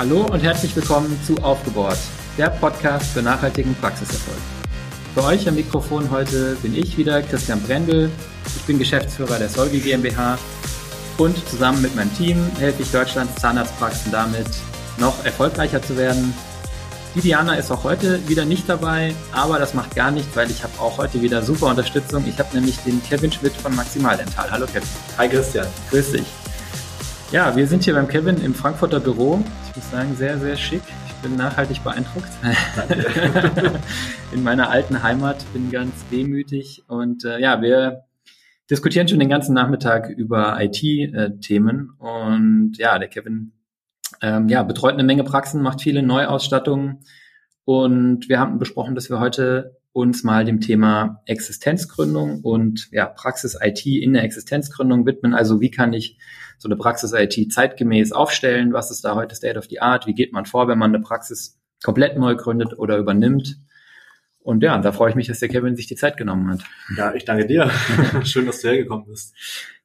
Hallo 0.00 0.24
und 0.32 0.40
herzlich 0.42 0.74
willkommen 0.74 1.14
zu 1.26 1.36
Aufgebohrt, 1.42 1.98
der 2.38 2.48
Podcast 2.48 3.12
für 3.12 3.20
nachhaltigen 3.20 3.74
Praxiserfolg. 3.74 4.38
Für 5.14 5.24
euch 5.24 5.46
am 5.46 5.56
Mikrofon 5.56 6.10
heute 6.10 6.56
bin 6.62 6.74
ich 6.74 6.96
wieder, 6.96 7.20
Christian 7.20 7.60
Brendel. 7.60 8.10
Ich 8.46 8.62
bin 8.62 8.78
Geschäftsführer 8.78 9.38
der 9.38 9.50
Solgi 9.50 9.78
GmbH 9.78 10.38
und 11.18 11.36
zusammen 11.50 11.82
mit 11.82 11.94
meinem 11.94 12.16
Team 12.16 12.50
helfe 12.58 12.82
ich 12.82 12.90
Deutschlands 12.90 13.42
Zahnarztpraxen 13.42 14.10
damit, 14.10 14.46
noch 14.98 15.24
erfolgreicher 15.24 15.82
zu 15.82 15.96
werden. 15.96 16.34
Die 17.14 17.20
Diana 17.20 17.54
ist 17.54 17.72
auch 17.72 17.82
heute 17.82 18.28
wieder 18.28 18.44
nicht 18.44 18.68
dabei, 18.68 19.14
aber 19.32 19.58
das 19.58 19.74
macht 19.74 19.96
gar 19.96 20.12
nichts, 20.12 20.36
weil 20.36 20.48
ich 20.48 20.62
habe 20.62 20.78
auch 20.78 20.98
heute 20.98 21.20
wieder 21.20 21.42
super 21.42 21.66
Unterstützung. 21.66 22.24
Ich 22.28 22.38
habe 22.38 22.54
nämlich 22.54 22.78
den 22.78 23.02
Kevin 23.02 23.32
Schmidt 23.32 23.52
von 23.52 23.74
Maximal 23.74 24.16
Dental. 24.16 24.48
Hallo 24.48 24.66
Kevin. 24.66 24.88
Hi 25.18 25.28
Christian. 25.28 25.66
Grüß 25.90 26.12
dich. 26.12 26.26
Ja, 27.32 27.54
wir 27.54 27.66
sind 27.66 27.84
hier 27.84 27.94
beim 27.94 28.06
Kevin 28.06 28.40
im 28.42 28.54
Frankfurter 28.54 29.00
Büro. 29.00 29.42
Ich 29.68 29.76
muss 29.76 29.90
sagen, 29.90 30.14
sehr, 30.16 30.38
sehr 30.38 30.56
schick. 30.56 30.82
Ich 31.06 31.14
bin 31.22 31.36
nachhaltig 31.36 31.82
beeindruckt. 31.82 32.28
In 34.32 34.42
meiner 34.42 34.70
alten 34.70 35.02
Heimat 35.02 35.44
bin 35.52 35.70
ganz 35.70 35.92
demütig. 36.10 36.82
Und 36.86 37.24
äh, 37.24 37.40
ja, 37.40 37.60
wir 37.60 38.04
diskutieren 38.70 39.08
schon 39.08 39.18
den 39.18 39.28
ganzen 39.28 39.54
Nachmittag 39.54 40.08
über 40.10 40.60
IT-Themen. 40.60 41.90
Und 41.98 42.74
ja, 42.78 42.98
der 42.98 43.08
Kevin 43.08 43.52
ähm, 44.22 44.48
ja, 44.48 44.62
betreut 44.62 44.94
eine 44.94 45.04
Menge 45.04 45.24
Praxen, 45.24 45.62
macht 45.62 45.80
viele 45.80 46.02
Neuausstattungen. 46.02 47.04
Und 47.64 48.28
wir 48.28 48.38
haben 48.38 48.58
besprochen, 48.58 48.94
dass 48.94 49.10
wir 49.10 49.20
heute 49.20 49.80
uns 49.92 50.22
mal 50.22 50.44
dem 50.44 50.60
Thema 50.60 51.22
Existenzgründung 51.26 52.40
und 52.42 52.88
ja, 52.92 53.06
Praxis 53.06 53.58
IT 53.60 53.84
in 53.86 54.12
der 54.12 54.22
Existenzgründung 54.22 55.04
widmen. 55.04 55.34
Also 55.34 55.60
wie 55.60 55.70
kann 55.70 55.92
ich 55.92 56.18
so 56.58 56.68
eine 56.68 56.76
Praxis 56.76 57.12
IT 57.12 57.52
zeitgemäß 57.52 58.12
aufstellen? 58.12 58.72
Was 58.72 58.90
ist 58.90 59.04
da 59.04 59.14
heute 59.14 59.34
State 59.34 59.58
of 59.58 59.66
the 59.68 59.80
Art? 59.80 60.06
Wie 60.06 60.14
geht 60.14 60.32
man 60.32 60.46
vor, 60.46 60.68
wenn 60.68 60.78
man 60.78 60.94
eine 60.94 61.02
Praxis 61.02 61.60
komplett 61.82 62.16
neu 62.18 62.36
gründet 62.36 62.78
oder 62.78 62.98
übernimmt? 62.98 63.56
Und 64.42 64.62
ja, 64.62 64.78
da 64.78 64.92
freue 64.92 65.10
ich 65.10 65.16
mich, 65.16 65.26
dass 65.26 65.40
der 65.40 65.48
Kevin 65.48 65.76
sich 65.76 65.86
die 65.86 65.96
Zeit 65.96 66.16
genommen 66.16 66.50
hat. 66.50 66.62
Ja, 66.96 67.14
ich 67.14 67.24
danke 67.24 67.46
dir. 67.46 67.70
Schön, 68.24 68.46
dass 68.46 68.62
du 68.62 68.68
hergekommen 68.68 69.06
bist. 69.06 69.34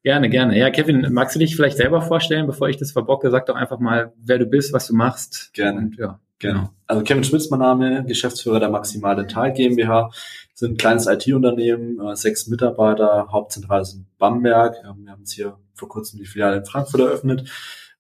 Gerne, 0.04 0.30
gerne. 0.30 0.58
Ja, 0.58 0.70
Kevin, 0.70 1.12
magst 1.12 1.36
du 1.36 1.40
dich 1.40 1.56
vielleicht 1.56 1.78
selber 1.78 2.02
vorstellen, 2.02 2.48
bevor 2.48 2.70
ich 2.70 2.78
das 2.78 2.92
verbocke? 2.92 3.32
Sag 3.32 3.48
doch 3.48 3.56
einfach 3.56 3.80
mal, 3.80 4.14
wer 4.18 4.38
du 4.38 4.46
bist, 4.46 4.72
was 4.72 4.88
du 4.88 4.96
machst. 4.96 5.52
Gerne. 5.54 5.80
Und, 5.80 5.98
ja. 5.98 6.20
Genau. 6.40 6.70
Also 6.86 7.04
Kevin 7.04 7.24
Schmitz, 7.24 7.50
mein 7.50 7.60
Name, 7.60 8.06
Geschäftsführer 8.06 8.60
der 8.60 8.70
Maximal 8.70 9.16
Dental 9.16 9.54
GmbH, 9.54 10.12
sind 10.54 10.74
ein 10.74 10.78
kleines 10.78 11.08
IT-Unternehmen, 11.08 12.00
äh, 12.00 12.16
sechs 12.16 12.48
Mitarbeiter, 12.48 13.30
Hauptzentrale 13.32 13.82
ist 13.82 13.96
in 13.96 14.06
Bamberg. 14.18 14.76
Wir 14.84 15.12
haben 15.12 15.22
uns 15.22 15.34
hier 15.34 15.58
vor 15.74 15.90
kurzem 15.90 16.20
die 16.20 16.26
Filiale 16.26 16.58
in 16.58 16.66
Frankfurt 16.66 17.02
eröffnet. 17.02 17.50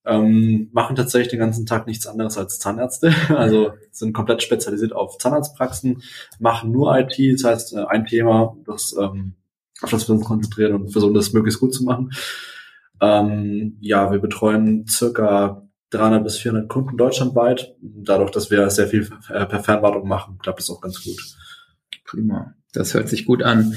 Ähm, 0.06 0.70
machen 0.72 0.96
tatsächlich 0.96 1.30
den 1.30 1.40
ganzen 1.40 1.66
Tag 1.66 1.88
nichts 1.88 2.06
anderes 2.06 2.38
als 2.38 2.60
Zahnärzte. 2.60 3.14
Also 3.30 3.74
sind 3.92 4.14
komplett 4.14 4.44
spezialisiert 4.44 4.94
auf 4.94 5.18
Zahnarztpraxen, 5.18 6.04
machen 6.40 6.72
nur 6.72 6.98
IT, 6.98 7.18
das 7.34 7.44
heißt 7.44 7.74
äh, 7.74 7.86
ein 7.86 8.06
Thema, 8.06 8.56
das, 8.66 8.96
ähm, 9.00 9.34
auf 9.82 9.90
das 9.90 10.08
wir 10.08 10.16
uns 10.16 10.26
konzentrieren 10.26 10.74
und 10.74 10.92
versuchen, 10.92 11.14
das 11.14 11.34
möglichst 11.34 11.60
gut 11.60 11.74
zu 11.74 11.84
machen. 11.84 12.12
Ähm, 13.02 13.78
ja, 13.82 14.12
wir 14.12 14.20
betreuen 14.20 14.86
circa 14.88 15.68
300 15.90 16.24
bis 16.24 16.38
400 16.38 16.70
Kunden 16.70 16.98
deutschlandweit. 16.98 17.76
Dadurch, 17.82 18.32
dass 18.32 18.52
wir 18.52 18.70
sehr 18.70 18.88
viel 18.88 19.10
äh, 19.30 19.46
per 19.46 19.64
Fernwartung 19.64 20.08
machen, 20.08 20.38
klappt 20.42 20.60
das 20.60 20.70
auch 20.70 20.82
ganz 20.82 21.04
gut. 21.04 21.20
Prima. 22.06 22.54
Das 22.74 22.94
hört 22.94 23.10
sich 23.10 23.26
gut 23.26 23.44
an. 23.44 23.76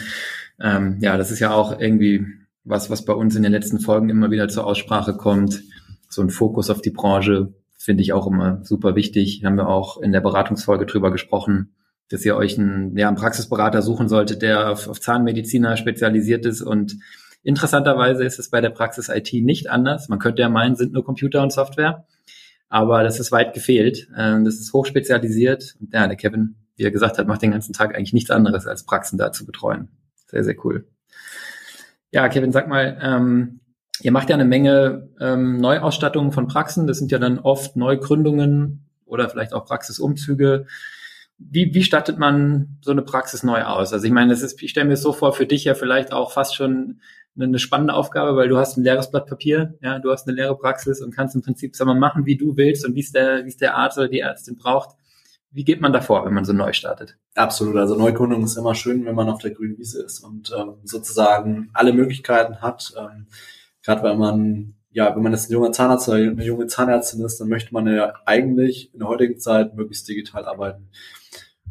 Ähm, 0.60 0.99
ja, 1.00 1.16
das 1.16 1.31
ist 1.31 1.41
ja 1.41 1.53
auch 1.53 1.78
irgendwie 1.78 2.27
was, 2.65 2.91
was 2.91 3.05
bei 3.05 3.12
uns 3.12 3.37
in 3.37 3.43
den 3.43 3.53
letzten 3.53 3.81
Folgen 3.81 4.10
immer 4.10 4.31
wieder 4.31 4.49
zur 4.49 4.66
Aussprache 4.66 5.16
kommt. 5.16 5.62
So 6.09 6.23
ein 6.23 6.31
Fokus 6.31 6.71
auf 6.71 6.81
die 6.81 6.91
Branche 6.91 7.53
finde 7.77 8.03
ich 8.03 8.13
auch 8.13 8.27
immer 8.27 8.65
super 8.65 8.95
wichtig. 8.97 9.43
Haben 9.45 9.57
wir 9.57 9.69
auch 9.69 10.01
in 10.01 10.13
der 10.13 10.21
Beratungsfolge 10.21 10.87
drüber 10.87 11.13
gesprochen, 11.13 11.75
dass 12.11 12.25
ihr 12.25 12.37
euch 12.37 12.59
einen, 12.59 12.97
ja, 12.97 13.09
einen 13.09 13.17
Praxisberater 13.17 13.83
suchen 13.83 14.09
solltet, 14.09 14.43
der 14.43 14.71
auf, 14.73 14.89
auf 14.89 15.01
Zahnmediziner 15.01 15.77
spezialisiert 15.77 16.47
ist 16.47 16.63
und 16.63 16.97
Interessanterweise 17.43 18.25
ist 18.25 18.39
es 18.39 18.51
bei 18.51 18.61
der 18.61 18.71
Praxis 18.71 19.09
IT 19.09 19.33
nicht 19.33 19.71
anders. 19.71 20.09
Man 20.09 20.19
könnte 20.19 20.43
ja 20.43 20.49
meinen, 20.49 20.77
sind 20.77 20.93
nur 20.93 21.05
Computer 21.05 21.43
und 21.43 21.53
Software, 21.53 22.07
aber 22.69 23.03
das 23.03 23.21
ist 23.21 23.33
weit 23.33 23.55
gefehlt. 23.55 24.09
Ähm, 24.17 24.45
das 24.45 24.57
ist 24.57 24.73
hochspezialisiert. 24.73 25.77
Und 25.81 25.95
ja, 25.95 26.07
der 26.07 26.17
Kevin, 26.17 26.57
wie 26.77 26.85
er 26.85 26.91
gesagt 26.91 27.19
hat, 27.19 27.27
macht 27.27 27.43
den 27.43 27.53
ganzen 27.53 27.73
Tag 27.73 27.95
eigentlich 27.95 28.13
nichts 28.13 28.31
anderes, 28.31 28.67
als 28.67 28.85
Praxen 28.85 29.19
da 29.19 29.33
zu 29.33 29.47
betreuen. 29.47 29.89
Sehr, 30.27 30.45
sehr 30.45 30.57
cool. 30.65 30.89
Ja, 32.11 32.29
Kevin, 32.29 32.53
sag 32.53 32.69
mal, 32.69 32.99
ähm, 33.01 33.61
ihr 34.00 34.12
macht 34.12 34.31
ja 34.31 34.34
eine 34.34 34.44
Menge 34.44 35.09
ähm, 35.20 35.59
Neuausstattungen 35.59 36.32
von 36.32 36.48
Praxen. 36.48 36.86
Das 36.86 36.98
sind 36.98 37.10
ja 37.10 37.19
dann 37.19 37.38
oft 37.38 37.76
Neugründungen 37.76 38.86
oder 39.04 39.28
vielleicht 39.28 39.53
auch 39.53 39.64
Praxisumzüge. 39.64 40.66
Wie, 41.38 41.72
wie 41.72 41.84
stattet 41.84 42.19
man 42.19 42.78
so 42.81 42.91
eine 42.91 43.03
Praxis 43.03 43.42
neu 43.42 43.62
aus? 43.62 43.92
Also 43.92 44.06
ich 44.06 44.12
meine, 44.12 44.31
das 44.31 44.42
ist, 44.42 44.60
ich 44.62 44.70
stelle 44.70 44.86
mir 44.86 44.94
das 44.94 45.03
so 45.03 45.12
vor, 45.12 45.32
für 45.32 45.47
dich 45.47 45.64
ja 45.64 45.75
vielleicht 45.75 46.12
auch 46.12 46.32
fast 46.32 46.56
schon 46.56 47.00
eine 47.38 47.59
spannende 47.59 47.94
Aufgabe, 47.94 48.36
weil 48.36 48.48
du 48.48 48.59
hast 48.59 48.76
ein 48.76 48.82
leeres 48.82 49.10
Blatt 49.10 49.26
Papier, 49.26 49.78
ja, 49.81 50.00
du 50.00 50.10
hast 50.10 50.26
eine 50.26 50.36
leere 50.36 50.56
Praxis 50.56 51.00
und 51.00 51.15
kannst 51.15 51.36
im 51.36 51.42
Prinzip 51.42 51.76
sagen, 51.76 51.88
mal, 51.88 51.98
machen, 51.98 52.26
wie 52.26 52.36
du 52.36 52.56
willst 52.56 52.84
und 52.84 52.97
wie 52.97 53.00
es 53.00 53.12
der, 53.12 53.44
wie 53.44 53.48
es 53.48 53.56
der 53.56 53.76
Arzt 53.76 53.97
oder 53.98 54.09
die 54.09 54.19
Ärztin 54.20 54.56
braucht. 54.56 54.97
Wie 55.50 55.65
geht 55.65 55.80
man 55.80 55.92
davor, 55.92 56.26
wenn 56.26 56.34
man 56.34 56.44
so 56.44 56.53
neu 56.53 56.72
startet? 56.72 57.16
Absolut. 57.34 57.76
Also 57.76 57.97
Neugründung 57.97 58.42
ist 58.42 58.56
immer 58.56 58.75
schön, 58.75 59.04
wenn 59.06 59.15
man 59.15 59.30
auf 59.30 59.41
der 59.41 59.53
grünen 59.53 59.78
Wiese 59.78 60.03
ist 60.03 60.20
und 60.20 60.53
ähm, 60.59 60.75
sozusagen 60.84 61.70
alle 61.72 61.92
Möglichkeiten 61.92 62.60
hat. 62.60 62.92
Ähm, 62.98 63.28
Gerade 63.88 64.03
wenn 64.03 64.19
man, 64.19 64.75
ja, 64.91 65.16
wenn 65.16 65.22
man 65.22 65.32
jetzt 65.32 65.49
ein 65.49 65.54
junger 65.54 65.72
Zahnarzt 65.72 66.10
oder 66.10 66.19
eine 66.19 66.44
junge 66.44 66.66
Zahnärztin 66.66 67.25
ist, 67.25 67.41
dann 67.41 67.49
möchte 67.49 67.72
man 67.72 67.87
ja 67.87 68.12
eigentlich 68.26 68.93
in 68.93 68.99
der 68.99 69.09
heutigen 69.09 69.41
Zeit 69.41 69.75
möglichst 69.76 70.06
digital 70.06 70.44
arbeiten. 70.44 70.91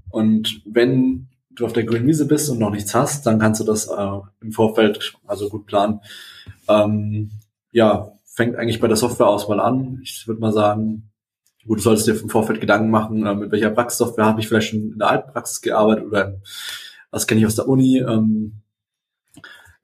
Und 0.10 0.64
wenn 0.66 1.28
du 1.52 1.64
auf 1.64 1.74
der 1.74 1.84
grünen 1.84 2.08
Wiese 2.08 2.26
bist 2.26 2.50
und 2.50 2.58
noch 2.58 2.72
nichts 2.72 2.96
hast, 2.96 3.28
dann 3.28 3.38
kannst 3.38 3.62
du 3.62 3.66
das 3.66 3.86
äh, 3.86 4.20
im 4.42 4.52
Vorfeld 4.52 5.14
also 5.28 5.48
gut 5.48 5.68
planen. 5.68 6.00
Ähm, 6.68 7.30
ja, 7.72 8.14
fängt 8.26 8.56
eigentlich 8.56 8.80
bei 8.80 8.88
der 8.88 8.98
Softwareauswahl 8.98 9.60
an. 9.60 10.00
Ich 10.02 10.28
würde 10.28 10.42
mal 10.42 10.52
sagen, 10.52 11.12
gut, 11.68 11.78
du 11.78 11.84
solltest 11.84 12.08
dir 12.08 12.20
im 12.20 12.30
Vorfeld 12.30 12.60
Gedanken 12.60 12.90
machen, 12.90 13.28
äh, 13.28 13.36
mit 13.36 13.52
welcher 13.52 13.70
Praxissoftware 13.70 14.26
habe 14.26 14.40
ich 14.40 14.48
vielleicht 14.48 14.70
schon 14.70 14.94
in 14.94 14.98
der 14.98 15.10
alten 15.10 15.32
Praxis 15.34 15.62
gearbeitet 15.62 16.06
oder 16.06 16.42
was 17.12 17.28
kenne 17.28 17.42
ich 17.42 17.46
aus 17.46 17.58
der 17.58 17.68
Uni. 17.68 18.00
Ähm, 18.00 18.64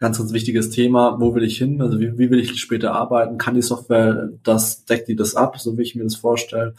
ganz, 0.04 0.18
ganz 0.18 0.34
wichtiges 0.34 0.70
Thema, 0.70 1.22
wo 1.22 1.34
will 1.34 1.44
ich 1.44 1.58
hin? 1.58 1.82
Also 1.82 1.98
wie, 1.98 2.18
wie 2.18 2.30
will 2.30 2.42
ich 2.42 2.60
später 2.60 2.94
arbeiten? 2.94 3.38
Kann 3.38 3.56
die 3.56 3.62
Software 3.62 4.32
das, 4.44 4.84
deckt 4.84 5.08
die 5.08 5.16
das 5.16 5.34
ab, 5.34 5.58
so 5.62 5.78
wie 5.78 5.82
ich 5.82 5.96
mir 5.96 6.04
das 6.04 6.18
vorstelle? 6.18 6.76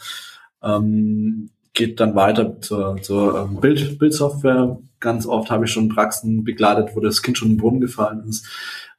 Ähm, 0.61 1.49
geht 1.73 1.99
dann 1.99 2.13
weiter 2.13 2.61
zur, 2.61 3.01
zur 3.01 3.49
ähm, 3.49 3.59
Bild, 3.59 3.97
Bildsoftware. 3.97 4.77
Ganz 4.99 5.25
oft 5.25 5.49
habe 5.49 5.65
ich 5.65 5.71
schon 5.71 5.89
Praxen 5.89 6.43
begleitet, 6.43 6.95
wo 6.95 6.99
das 6.99 7.23
Kind 7.23 7.39
schon 7.39 7.49
im 7.49 7.57
Brunnen 7.57 7.81
gefallen 7.81 8.23
ist. 8.29 8.45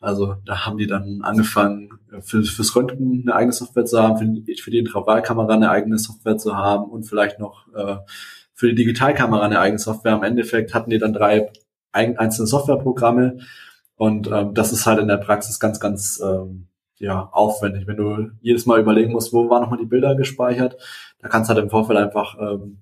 Also 0.01 0.35
da 0.45 0.67
haben 0.67 0.77
die 0.77 0.89
dann 0.89 1.21
angefangen, 1.23 1.91
für, 2.19 2.43
fürs 2.43 2.75
Röntgen 2.75 3.23
eine 3.23 3.37
eigene 3.37 3.53
Software 3.53 3.85
zu 3.85 4.03
haben, 4.03 4.19
für, 4.19 4.27
die, 4.27 4.61
für 4.61 4.73
die 4.73 4.79
Intravalkamera 4.79 5.55
eine 5.55 5.71
eigene 5.71 5.99
Software 5.99 6.37
zu 6.37 6.57
haben 6.57 6.91
und 6.91 7.05
vielleicht 7.05 7.39
noch 7.39 7.69
äh, 7.77 7.99
für 8.55 8.71
die 8.71 8.75
Digitalkamera 8.75 9.45
eine 9.45 9.61
eigene 9.61 9.79
Software. 9.79 10.17
Im 10.17 10.25
Endeffekt 10.25 10.75
hatten 10.75 10.91
die 10.91 10.99
dann 10.99 11.13
drei 11.13 11.49
einzelne 11.93 12.49
Softwareprogramme 12.49 13.39
und 13.97 14.31
ähm, 14.31 14.55
das 14.55 14.73
ist 14.73 14.87
halt 14.87 14.99
in 15.01 15.09
der 15.09 15.17
Praxis 15.17 15.59
ganz, 15.59 15.81
ganz 15.81 16.21
ähm, 16.23 16.69
ja, 16.99 17.29
aufwendig, 17.33 17.87
wenn 17.87 17.97
du 17.97 18.31
jedes 18.41 18.67
Mal 18.67 18.81
überlegen 18.81 19.13
musst, 19.13 19.33
wo 19.33 19.51
waren 19.51 19.63
nochmal 19.63 19.79
die 19.79 19.87
Bilder 19.87 20.15
gespeichert. 20.15 20.77
Da 21.21 21.29
kannst 21.29 21.51
du 21.51 21.55
halt 21.55 21.63
im 21.63 21.71
Vorfeld 21.71 21.99
einfach 21.99 22.37
ähm, 22.41 22.79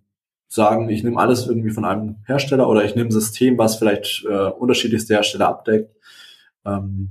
sagen, 0.48 0.88
ich 0.88 1.02
nehme 1.02 1.20
alles 1.20 1.46
irgendwie 1.46 1.70
von 1.70 1.84
einem 1.84 2.16
Hersteller 2.26 2.68
oder 2.68 2.84
ich 2.84 2.94
nehme 2.94 3.08
ein 3.08 3.12
System, 3.12 3.58
was 3.58 3.76
vielleicht 3.76 4.24
äh, 4.24 4.50
unterschiedlichste 4.50 5.14
Hersteller 5.14 5.48
abdeckt. 5.48 5.94
Ähm, 6.64 7.10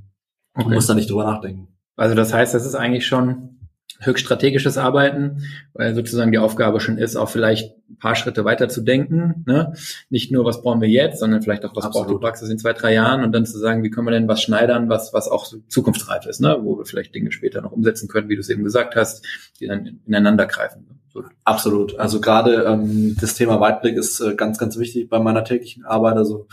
okay. 0.53 0.69
Du 0.69 0.75
musst 0.75 0.89
da 0.89 0.93
nicht 0.93 1.09
drüber 1.09 1.25
nachdenken. 1.25 1.67
Also 1.95 2.15
das 2.15 2.33
heißt, 2.33 2.53
das 2.53 2.65
ist 2.65 2.75
eigentlich 2.75 3.05
schon 3.05 3.62
höchst 4.05 4.25
strategisches 4.25 4.77
Arbeiten, 4.77 5.43
weil 5.73 5.95
sozusagen 5.95 6.31
die 6.31 6.37
Aufgabe 6.37 6.79
schon 6.79 6.97
ist, 6.97 7.15
auch 7.15 7.29
vielleicht 7.29 7.75
ein 7.89 7.97
paar 7.97 8.15
Schritte 8.15 8.45
weiter 8.45 8.69
zu 8.69 8.81
denken. 8.81 9.43
Ne? 9.45 9.73
Nicht 10.09 10.31
nur, 10.31 10.45
was 10.45 10.61
brauchen 10.61 10.81
wir 10.81 10.89
jetzt, 10.89 11.19
sondern 11.19 11.41
vielleicht 11.41 11.65
auch, 11.65 11.75
was 11.75 11.85
Absolut. 11.85 12.07
braucht 12.07 12.17
die 12.17 12.21
Praxis 12.21 12.49
in 12.49 12.57
zwei, 12.57 12.73
drei 12.73 12.93
Jahren 12.93 13.23
und 13.23 13.31
dann 13.31 13.45
zu 13.45 13.57
sagen, 13.57 13.83
wie 13.83 13.89
können 13.89 14.07
wir 14.07 14.11
denn 14.11 14.27
was 14.27 14.41
schneidern, 14.41 14.89
was, 14.89 15.13
was 15.13 15.27
auch 15.27 15.47
zukunftsreif 15.67 16.25
ist, 16.25 16.41
ne? 16.41 16.57
wo 16.61 16.77
wir 16.77 16.85
vielleicht 16.85 17.13
Dinge 17.13 17.31
später 17.31 17.61
noch 17.61 17.71
umsetzen 17.71 18.07
können, 18.07 18.29
wie 18.29 18.35
du 18.35 18.41
es 18.41 18.49
eben 18.49 18.63
gesagt 18.63 18.95
hast, 18.95 19.25
die 19.59 19.67
dann 19.67 19.99
ineinander 20.05 20.45
greifen. 20.45 20.87
So. 21.13 21.23
Absolut. 21.43 21.99
Also 21.99 22.19
gerade 22.19 22.63
ähm, 22.63 23.15
das 23.19 23.35
Thema 23.35 23.59
Weitblick 23.59 23.97
ist 23.97 24.19
äh, 24.19 24.35
ganz, 24.35 24.57
ganz 24.57 24.77
wichtig 24.79 25.09
bei 25.09 25.19
meiner 25.19 25.43
täglichen 25.43 25.85
Arbeit. 25.85 26.15
Also 26.15 26.47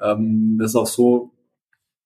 ähm, 0.00 0.60
ist 0.62 0.74
auch 0.74 0.88
so, 0.88 1.32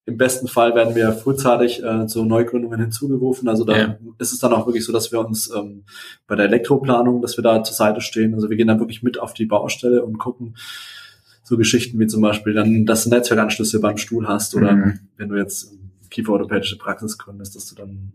im 0.07 0.17
besten 0.17 0.47
Fall 0.47 0.75
werden 0.75 0.95
wir 0.95 1.11
frühzeitig 1.13 1.83
äh, 1.83 2.05
zu 2.05 2.25
Neugründungen 2.25 2.79
hinzugerufen. 2.79 3.49
Also 3.49 3.65
da 3.65 3.77
ja. 3.77 3.97
ist 4.19 4.33
es 4.33 4.39
dann 4.39 4.53
auch 4.53 4.67
wirklich 4.67 4.85
so, 4.85 4.93
dass 4.93 5.11
wir 5.11 5.19
uns 5.19 5.51
ähm, 5.55 5.83
bei 6.27 6.35
der 6.35 6.45
Elektroplanung, 6.45 7.21
dass 7.21 7.37
wir 7.37 7.43
da 7.43 7.63
zur 7.63 7.75
Seite 7.75 8.01
stehen. 8.01 8.35
Also 8.35 8.49
wir 8.49 8.57
gehen 8.57 8.67
dann 8.67 8.79
wirklich 8.79 9.01
mit 9.01 9.19
auf 9.19 9.33
die 9.33 9.45
Baustelle 9.45 10.03
und 10.03 10.19
gucken 10.19 10.55
so 11.43 11.57
Geschichten 11.57 11.99
wie 11.99 12.07
zum 12.07 12.21
Beispiel 12.21 12.53
dann, 12.53 12.85
dass 12.85 13.03
du 13.03 13.09
Netzwerkanschlüsse 13.09 13.79
beim 13.79 13.97
Stuhl 13.97 14.27
hast 14.27 14.55
oder 14.55 14.73
mhm. 14.73 14.99
wenn 15.17 15.29
du 15.29 15.35
jetzt 15.35 15.73
kieferorthopädische 16.09 16.77
Praxis 16.77 17.17
gründest, 17.17 17.55
dass 17.55 17.67
du 17.67 17.75
dann 17.75 18.13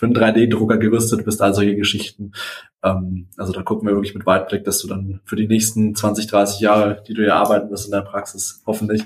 für 0.00 0.06
einen 0.06 0.16
3D-Drucker 0.16 0.78
gerüstet 0.78 1.26
bist, 1.26 1.42
all 1.42 1.52
solche 1.52 1.76
Geschichten. 1.76 2.32
Ähm, 2.82 3.28
also 3.36 3.52
da 3.52 3.60
gucken 3.62 3.86
wir 3.86 3.94
wirklich 3.94 4.14
mit 4.14 4.24
Weitblick, 4.24 4.64
dass 4.64 4.78
du 4.78 4.88
dann 4.88 5.20
für 5.26 5.36
die 5.36 5.46
nächsten 5.46 5.94
20, 5.94 6.26
30 6.26 6.58
Jahre, 6.60 7.02
die 7.06 7.12
du 7.12 7.20
hier 7.20 7.34
arbeiten 7.34 7.70
wirst 7.70 7.84
in 7.84 7.90
der 7.90 8.00
Praxis, 8.00 8.62
hoffentlich 8.64 9.02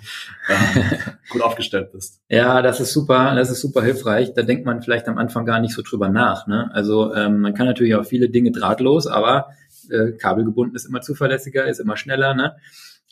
ähm, 0.49 0.82
gut 1.31 1.43
aufgestellt 1.43 1.91
bist. 1.91 2.23
Ja, 2.29 2.62
das 2.62 2.79
ist 2.79 2.93
super, 2.93 3.35
das 3.35 3.50
ist 3.50 3.61
super 3.61 3.82
hilfreich. 3.82 4.35
Da 4.35 4.43
denkt 4.43 4.67
man 4.67 4.82
vielleicht 4.82 5.08
am 5.08 5.19
Anfang 5.19 5.44
gar 5.44 5.58
nicht 5.58 5.75
so 5.75 5.82
drüber 5.82 6.11
nach. 6.11 6.46
Ne? 6.46 6.70
Also 6.73 7.12
ähm, 7.12 7.40
man 7.40 7.55
kann 7.55 7.67
natürlich 7.67 7.97
auch 7.97 8.05
viele 8.05 8.29
Dinge 8.29 8.52
drahtlos, 8.52 9.08
aber 9.08 9.49
äh, 9.90 10.12
kabelgebunden 10.12 10.76
ist 10.76 10.85
immer 10.85 11.00
zuverlässiger, 11.00 11.67
ist 11.67 11.81
immer 11.81 11.97
schneller. 11.97 12.35
Ne? 12.35 12.55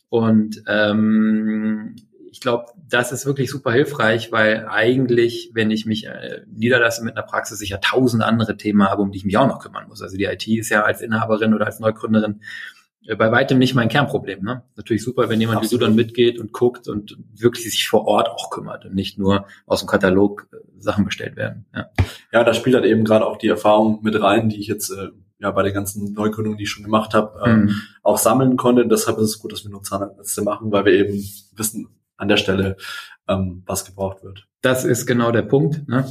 Und 0.08 0.62
ähm, 0.68 1.96
ich 2.32 2.40
glaube, 2.40 2.72
das 2.88 3.12
ist 3.12 3.26
wirklich 3.26 3.50
super 3.50 3.72
hilfreich, 3.72 4.32
weil 4.32 4.66
eigentlich, 4.66 5.50
wenn 5.52 5.70
ich 5.70 5.84
mich 5.84 6.06
äh, 6.06 6.40
niederlasse 6.50 7.04
mit 7.04 7.14
einer 7.14 7.26
Praxis, 7.26 7.60
ich 7.60 7.68
ja 7.68 7.76
tausend 7.76 8.22
andere 8.22 8.56
Themen 8.56 8.82
habe, 8.88 9.02
um 9.02 9.12
die 9.12 9.18
ich 9.18 9.26
mich 9.26 9.36
auch 9.36 9.46
noch 9.46 9.58
kümmern 9.58 9.86
muss. 9.86 10.00
Also 10.00 10.16
die 10.16 10.24
IT 10.24 10.48
ist 10.48 10.70
ja 10.70 10.82
als 10.82 11.02
Inhaberin 11.02 11.52
oder 11.52 11.66
als 11.66 11.78
Neugründerin 11.78 12.40
äh, 13.06 13.16
bei 13.16 13.30
weitem 13.30 13.58
nicht 13.58 13.74
mein 13.74 13.90
Kernproblem. 13.90 14.42
Ne? 14.42 14.62
Natürlich 14.76 15.04
super, 15.04 15.28
wenn 15.28 15.40
jemand 15.40 15.58
Absolut. 15.58 15.72
wie 15.72 15.84
du 15.84 15.86
dann 15.86 15.94
mitgeht 15.94 16.40
und 16.40 16.52
guckt 16.52 16.88
und 16.88 17.18
wirklich 17.34 17.70
sich 17.70 17.86
vor 17.86 18.06
Ort 18.06 18.30
auch 18.30 18.48
kümmert 18.48 18.86
und 18.86 18.94
nicht 18.94 19.18
nur 19.18 19.44
aus 19.66 19.80
dem 19.80 19.88
Katalog 19.88 20.48
äh, 20.54 20.56
Sachen 20.78 21.04
bestellt 21.04 21.36
werden. 21.36 21.66
Ja, 21.74 21.90
ja 22.32 22.44
da 22.44 22.54
spielt 22.54 22.76
halt 22.76 22.86
eben 22.86 23.04
gerade 23.04 23.26
auch 23.26 23.36
die 23.36 23.48
Erfahrung 23.48 24.00
mit 24.02 24.18
rein, 24.18 24.48
die 24.48 24.58
ich 24.58 24.68
jetzt 24.68 24.88
äh, 24.88 25.08
ja 25.38 25.50
bei 25.50 25.64
den 25.64 25.74
ganzen 25.74 26.14
Neugründungen, 26.14 26.56
die 26.56 26.64
ich 26.64 26.70
schon 26.70 26.84
gemacht 26.84 27.12
habe, 27.12 27.38
ähm, 27.44 27.64
mhm. 27.64 27.74
auch 28.02 28.16
sammeln 28.16 28.56
konnte. 28.56 28.88
Deshalb 28.88 29.18
ist 29.18 29.28
es 29.28 29.38
gut, 29.38 29.52
dass 29.52 29.64
wir 29.64 29.70
nur 29.70 29.82
Zahnärzte 29.82 30.40
machen, 30.40 30.72
weil 30.72 30.86
wir 30.86 30.94
eben 30.94 31.22
wissen, 31.56 31.88
an 32.22 32.28
der 32.28 32.36
Stelle, 32.36 32.76
ähm, 33.28 33.62
was 33.66 33.84
gebraucht 33.84 34.22
wird. 34.22 34.46
Das 34.62 34.84
ist 34.84 35.06
genau 35.06 35.32
der 35.32 35.42
Punkt. 35.42 35.88
Ne? 35.88 36.10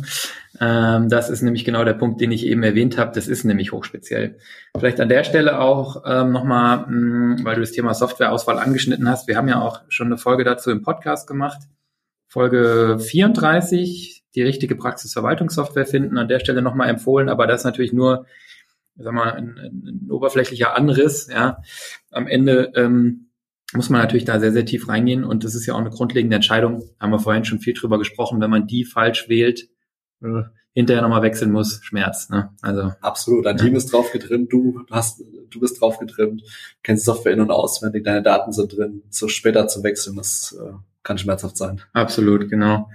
Ähm, 0.60 1.08
das 1.08 1.30
ist 1.30 1.42
nämlich 1.42 1.64
genau 1.64 1.86
der 1.86 1.94
Punkt, 1.94 2.20
den 2.20 2.32
ich 2.32 2.46
eben 2.46 2.64
erwähnt 2.64 2.98
habe. 2.98 3.14
Das 3.16 3.30
ist 3.30 3.46
nämlich 3.46 3.72
hochspeziell. 3.72 4.38
Vielleicht 4.78 5.00
an 5.00 5.08
der 5.08 5.24
Stelle 5.24 5.60
auch 5.60 6.04
ähm, 6.06 6.34
nochmal, 6.34 6.86
hm, 6.86 7.40
weil 7.44 7.56
du 7.56 7.62
das 7.62 7.72
Thema 7.72 7.94
Softwareauswahl 7.94 8.60
angeschnitten 8.60 9.10
hast. 9.10 9.30
Wir 9.30 9.38
haben 9.38 9.48
ja 9.48 9.62
auch 9.62 9.82
schon 9.88 10.08
eine 10.08 10.18
Folge 10.18 10.44
dazu 10.44 10.70
im 10.70 10.82
Podcast 10.82 11.28
gemacht. 11.28 11.62
Folge 12.28 13.00
34, 13.00 14.24
die 14.36 14.44
richtige 14.44 14.76
Praxisverwaltungssoftware 14.76 15.86
finden. 15.86 16.18
An 16.18 16.28
der 16.28 16.40
Stelle 16.40 16.62
nochmal 16.62 16.90
empfohlen, 16.90 17.30
aber 17.30 17.48
das 17.48 17.62
ist 17.62 17.66
natürlich 17.66 17.94
nur, 17.94 18.26
sag 18.98 19.14
mal, 19.14 19.32
ein, 19.32 19.58
ein 19.58 20.12
oberflächlicher 20.12 20.76
Anriss. 20.76 21.30
Ja, 21.32 21.62
am 22.12 22.28
Ende 22.28 22.74
ähm, 22.76 23.31
muss 23.74 23.90
man 23.90 24.02
natürlich 24.02 24.26
da 24.26 24.40
sehr, 24.40 24.52
sehr 24.52 24.66
tief 24.66 24.88
reingehen. 24.88 25.24
Und 25.24 25.44
das 25.44 25.56
ist 25.56 25.66
ja 25.66 25.74
auch 25.74 25.80
eine 25.80 25.90
grundlegende 25.90 26.36
Entscheidung. 26.36 26.84
Haben 27.00 27.12
wir 27.12 27.20
vorhin 27.20 27.46
schon 27.46 27.60
viel 27.60 27.74
drüber 27.74 27.98
gesprochen. 27.98 28.42
Wenn 28.42 28.50
man 28.50 28.68
die 28.68 28.86
falsch 28.86 29.30
wählt, 29.30 29.70
äh, 30.22 30.44
hinterher 30.74 31.02
nochmal 31.02 31.22
wechseln 31.22 31.52
muss, 31.52 31.80
Schmerz. 31.84 32.30
Ne? 32.30 32.50
Also 32.62 32.94
absolut. 33.02 33.46
Dein 33.46 33.58
ja. 33.58 33.66
Team 33.66 33.76
ist 33.76 33.92
drauf 33.92 34.12
getrimmt, 34.12 34.52
du 34.54 34.86
hast, 34.90 35.22
du 35.50 35.60
bist 35.60 35.82
drauf 35.82 36.00
getrimmt, 36.00 36.44
kennst 36.84 37.06
Software 37.06 37.34
in 37.34 37.42
und 37.42 37.52
auswendig, 37.52 38.04
deine 38.04 38.22
Daten 38.22 38.54
sind 38.54 38.76
drin. 38.78 39.04
So 39.10 39.28
später 39.28 39.68
zu 39.68 39.84
wechseln, 39.84 40.16
das 40.16 40.58
äh, 40.60 40.74
kann 41.04 41.18
schmerzhaft 41.18 41.58
sein. 41.58 41.82
Absolut, 41.94 42.50
genau. 42.50 42.90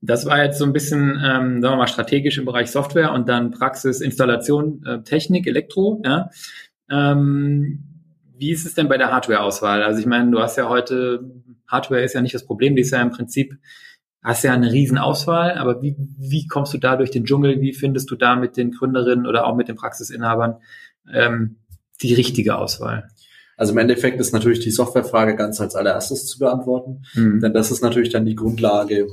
Das 0.00 0.24
war 0.26 0.42
jetzt 0.42 0.58
so 0.58 0.64
ein 0.64 0.72
bisschen, 0.72 1.10
ähm, 1.22 1.60
sagen 1.60 1.62
wir 1.62 1.76
mal, 1.76 1.88
strategisch 1.88 2.38
im 2.38 2.44
Bereich 2.44 2.70
Software 2.70 3.12
und 3.12 3.28
dann 3.28 3.50
Praxis, 3.50 4.00
Installation, 4.00 4.82
äh, 4.86 5.02
Technik, 5.02 5.46
Elektro. 5.46 6.00
Ja. 6.04 6.30
Ähm, 6.90 7.87
wie 8.38 8.52
ist 8.52 8.66
es 8.66 8.74
denn 8.74 8.88
bei 8.88 8.98
der 8.98 9.12
Hardware-Auswahl? 9.12 9.82
Also 9.82 10.00
ich 10.00 10.06
meine, 10.06 10.30
du 10.30 10.40
hast 10.40 10.56
ja 10.56 10.68
heute, 10.68 11.20
Hardware 11.66 12.02
ist 12.02 12.14
ja 12.14 12.20
nicht 12.20 12.34
das 12.34 12.46
Problem, 12.46 12.76
die 12.76 12.82
ist 12.82 12.92
ja 12.92 13.02
im 13.02 13.10
Prinzip, 13.10 13.54
hast 14.22 14.44
ja 14.44 14.52
eine 14.52 14.72
riesen 14.72 14.98
Auswahl, 14.98 15.58
aber 15.58 15.82
wie, 15.82 15.96
wie 16.18 16.46
kommst 16.46 16.74
du 16.74 16.78
da 16.78 16.96
durch 16.96 17.10
den 17.10 17.24
Dschungel? 17.24 17.60
Wie 17.60 17.72
findest 17.72 18.10
du 18.10 18.16
da 18.16 18.36
mit 18.36 18.56
den 18.56 18.72
Gründerinnen 18.72 19.26
oder 19.26 19.46
auch 19.46 19.56
mit 19.56 19.68
den 19.68 19.76
Praxisinhabern 19.76 20.56
ähm, 21.12 21.56
die 22.02 22.14
richtige 22.14 22.56
Auswahl? 22.56 23.08
Also 23.56 23.72
im 23.72 23.78
Endeffekt 23.78 24.20
ist 24.20 24.32
natürlich 24.32 24.60
die 24.60 24.70
Softwarefrage 24.70 25.34
ganz 25.34 25.60
als 25.60 25.74
allererstes 25.74 26.26
zu 26.26 26.38
beantworten, 26.38 27.02
mhm. 27.14 27.40
denn 27.40 27.52
das 27.52 27.70
ist 27.70 27.82
natürlich 27.82 28.10
dann 28.10 28.24
die 28.24 28.36
Grundlage 28.36 29.08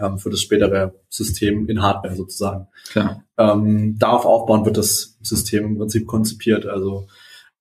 ähm, 0.00 0.18
für 0.18 0.30
das 0.30 0.40
spätere 0.40 0.94
System 1.08 1.68
in 1.68 1.82
Hardware 1.82 2.14
sozusagen. 2.14 2.68
Klar. 2.90 3.24
Ähm, 3.38 3.96
darauf 3.98 4.24
aufbauen 4.24 4.64
wird 4.64 4.76
das 4.76 5.18
System 5.22 5.64
im 5.64 5.78
Prinzip 5.78 6.06
konzipiert. 6.06 6.66
Also 6.66 7.08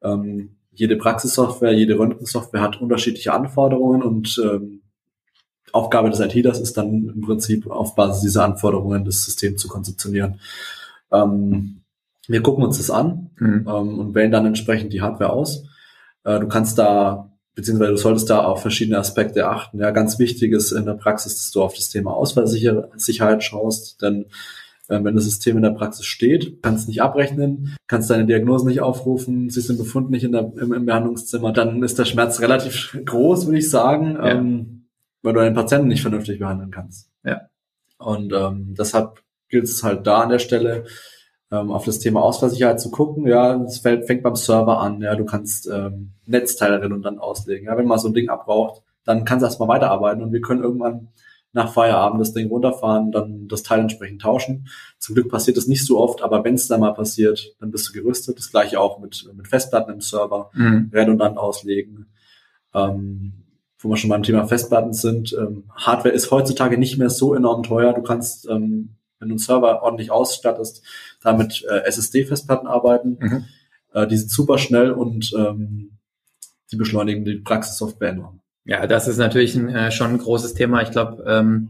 ähm, 0.04 0.55
jede 0.76 0.96
Praxissoftware, 0.96 1.74
jede 1.74 1.98
Röntgensoftware 1.98 2.62
hat 2.62 2.82
unterschiedliche 2.82 3.34
Anforderungen 3.34 4.04
und 4.04 4.42
ähm, 4.44 4.82
Aufgabe 5.72 6.10
des 6.10 6.20
IT-Lers 6.20 6.60
ist 6.60 6.78
dann 6.78 7.10
im 7.14 7.22
Prinzip 7.22 7.70
auf 7.70 7.96
Basis 7.96 8.22
dieser 8.22 8.46
Anforderungen 8.46 9.04
das 9.04 9.26
System 9.26 9.58
zu 9.58 9.68
konzeptionieren. 9.68 10.40
Ähm, 11.12 11.82
wir 12.28 12.42
gucken 12.42 12.64
uns 12.64 12.78
das 12.78 12.90
an 12.90 13.30
mhm. 13.38 13.68
ähm, 13.68 14.00
und 14.00 14.16
wählen 14.16 14.32
dann 14.32 14.46
entsprechend 14.46 14.94
die 14.94 15.02
Hardware 15.02 15.32
aus. 15.32 15.66
Äh, 16.24 16.40
du 16.40 16.48
kannst 16.48 16.78
da, 16.78 17.32
beziehungsweise 17.56 17.92
du 17.92 17.98
solltest 17.98 18.30
da 18.30 18.44
auf 18.44 18.62
verschiedene 18.62 18.98
Aspekte 18.98 19.48
achten. 19.48 19.80
Ja, 19.80 19.92
ganz 19.92 20.18
wichtig 20.18 20.54
ist 20.54 20.72
in 20.72 20.86
der 20.86 20.94
Praxis, 20.94 21.36
dass 21.36 21.52
du 21.52 21.62
auf 21.62 21.76
das 21.76 21.90
Thema 21.90 22.14
Ausfallsicherheit 22.14 23.44
schaust, 23.44 24.02
denn 24.02 24.26
äh, 24.88 25.04
wenn 25.04 25.16
das 25.16 25.26
System 25.26 25.58
in 25.58 25.64
der 25.64 25.72
Praxis 25.72 26.06
steht, 26.06 26.62
kannst 26.62 26.88
nicht 26.88 27.02
abrechnen, 27.02 27.76
kannst 27.88 28.10
deine 28.10 28.26
Diagnose 28.26 28.68
nicht 28.68 28.82
aufrufen, 28.82 29.50
siehst 29.50 29.70
den 29.70 29.78
Befund 29.78 30.10
nicht 30.10 30.24
in 30.24 30.32
der, 30.32 30.52
im, 30.58 30.74
im 30.74 30.86
Behandlungszimmer, 30.86 31.52
dann 31.52 31.84
ist 31.84 32.00
der 32.00 32.06
Schmerz 32.06 32.40
relativ 32.42 32.98
groß, 33.06 33.48
würde 33.48 33.60
ich 33.60 33.70
sagen, 33.70 34.16
ja. 34.16 34.28
ähm, 34.28 34.88
weil 35.22 35.34
du 35.34 35.40
einen 35.40 35.56
Patienten 35.56 35.88
nicht 35.88 36.02
vernünftig 36.02 36.40
behandeln 36.40 36.72
kannst. 36.72 37.10
Ja. 37.24 37.42
Und 37.98 38.34
ähm, 38.34 38.76
deshalb 38.78 39.22
gilt 39.50 39.66
es 39.66 39.84
halt 39.84 40.06
da 40.06 40.22
an 40.22 40.30
der 40.30 40.40
Stelle, 40.40 40.86
ähm, 41.52 41.72
auf 41.72 41.86
das 41.86 42.00
Thema 42.00 42.22
Ausfallsicherheit 42.22 42.80
zu 42.80 42.92
gucken. 42.92 43.28
Ja, 43.28 43.56
es 43.64 43.80
fängt 43.80 44.24
beim 44.24 44.36
Server 44.36 44.80
an. 44.80 45.02
Ja, 45.02 45.16
du 45.16 45.26
kannst 45.26 45.68
ähm, 45.68 46.12
Netzteile 46.26 46.84
und 46.94 47.04
dann 47.04 47.20
auslegen. 47.20 47.68
Ja, 47.68 47.78
wenn 47.78 47.88
man 47.88 48.00
so 48.00 48.08
ein 48.08 48.14
Ding 48.14 48.30
abbraucht, 48.30 48.84
dann 49.06 49.26
kannst 49.26 49.44
du 49.44 49.48
erstmal 49.48 49.70
weiterarbeiten 49.70 50.24
und 50.24 50.34
wir 50.34 50.42
können 50.42 50.64
irgendwann 50.64 51.10
nach 51.56 51.72
Feierabend 51.72 52.20
das 52.20 52.34
Ding 52.34 52.50
runterfahren, 52.50 53.14
dann 53.14 53.48
das 53.48 53.64
Teil 53.64 53.80
entsprechend 53.80 54.22
tauschen. 54.22 54.68
Zum 55.00 55.16
Glück 55.16 55.30
passiert 55.32 55.56
das 55.56 55.68
nicht 55.68 55.86
so 55.86 55.98
oft, 55.98 56.22
aber 56.22 56.44
wenn 56.44 56.56
es 56.56 56.68
dann 56.68 56.82
mal 56.82 56.94
passiert, 56.94 57.56
dann 57.62 57.72
bist 57.72 57.88
du 57.88 57.94
gerüstet. 57.94 58.38
Das 58.38 58.52
gleiche 58.52 58.78
auch 58.78 59.00
mit, 59.00 59.26
mit 59.34 59.48
Festplatten 59.48 59.94
im 59.94 60.02
Server, 60.02 60.52
mhm. 60.54 60.92
redundant 60.94 61.38
auslegen. 61.38 62.08
Ähm, 62.74 63.46
wo 63.80 63.90
wir 63.90 63.96
schon 63.96 64.10
beim 64.10 64.24
Thema 64.24 64.46
Festplatten 64.46 64.92
sind, 64.92 65.34
ähm, 65.40 65.64
Hardware 65.74 66.14
ist 66.14 66.30
heutzutage 66.30 66.78
nicht 66.78 66.98
mehr 66.98 67.10
so 67.10 67.34
enorm 67.34 67.64
teuer. 67.64 67.94
Du 67.94 68.04
kannst, 68.04 68.50
ähm, 68.50 68.98
wenn 69.20 69.30
du 69.30 69.34
einen 69.34 69.40
Server 69.40 69.82
ordentlich 69.82 70.12
ausstattest, 70.12 70.84
damit 71.22 71.66
äh, 71.70 71.84
SSD-Festplatten 71.86 72.68
arbeiten. 72.68 73.18
Mhm. 73.22 73.46
Äh, 73.94 74.08
die 74.08 74.18
sind 74.18 74.30
super 74.30 74.58
schnell 74.58 74.92
und 74.92 75.34
ähm, 75.38 76.00
die 76.70 76.76
beschleunigen 76.76 77.24
die 77.24 77.36
Praxissoftware 77.36 78.10
enorm. 78.10 78.42
Ja, 78.66 78.88
das 78.88 79.08
ist 79.08 79.18
natürlich 79.18 79.56
ein, 79.56 79.70
äh, 79.70 79.92
schon 79.92 80.12
ein 80.12 80.18
großes 80.18 80.56
Thema. 80.56 80.82
Ich 80.82 80.92
glaube, 80.92 81.24
ähm, 81.28 81.70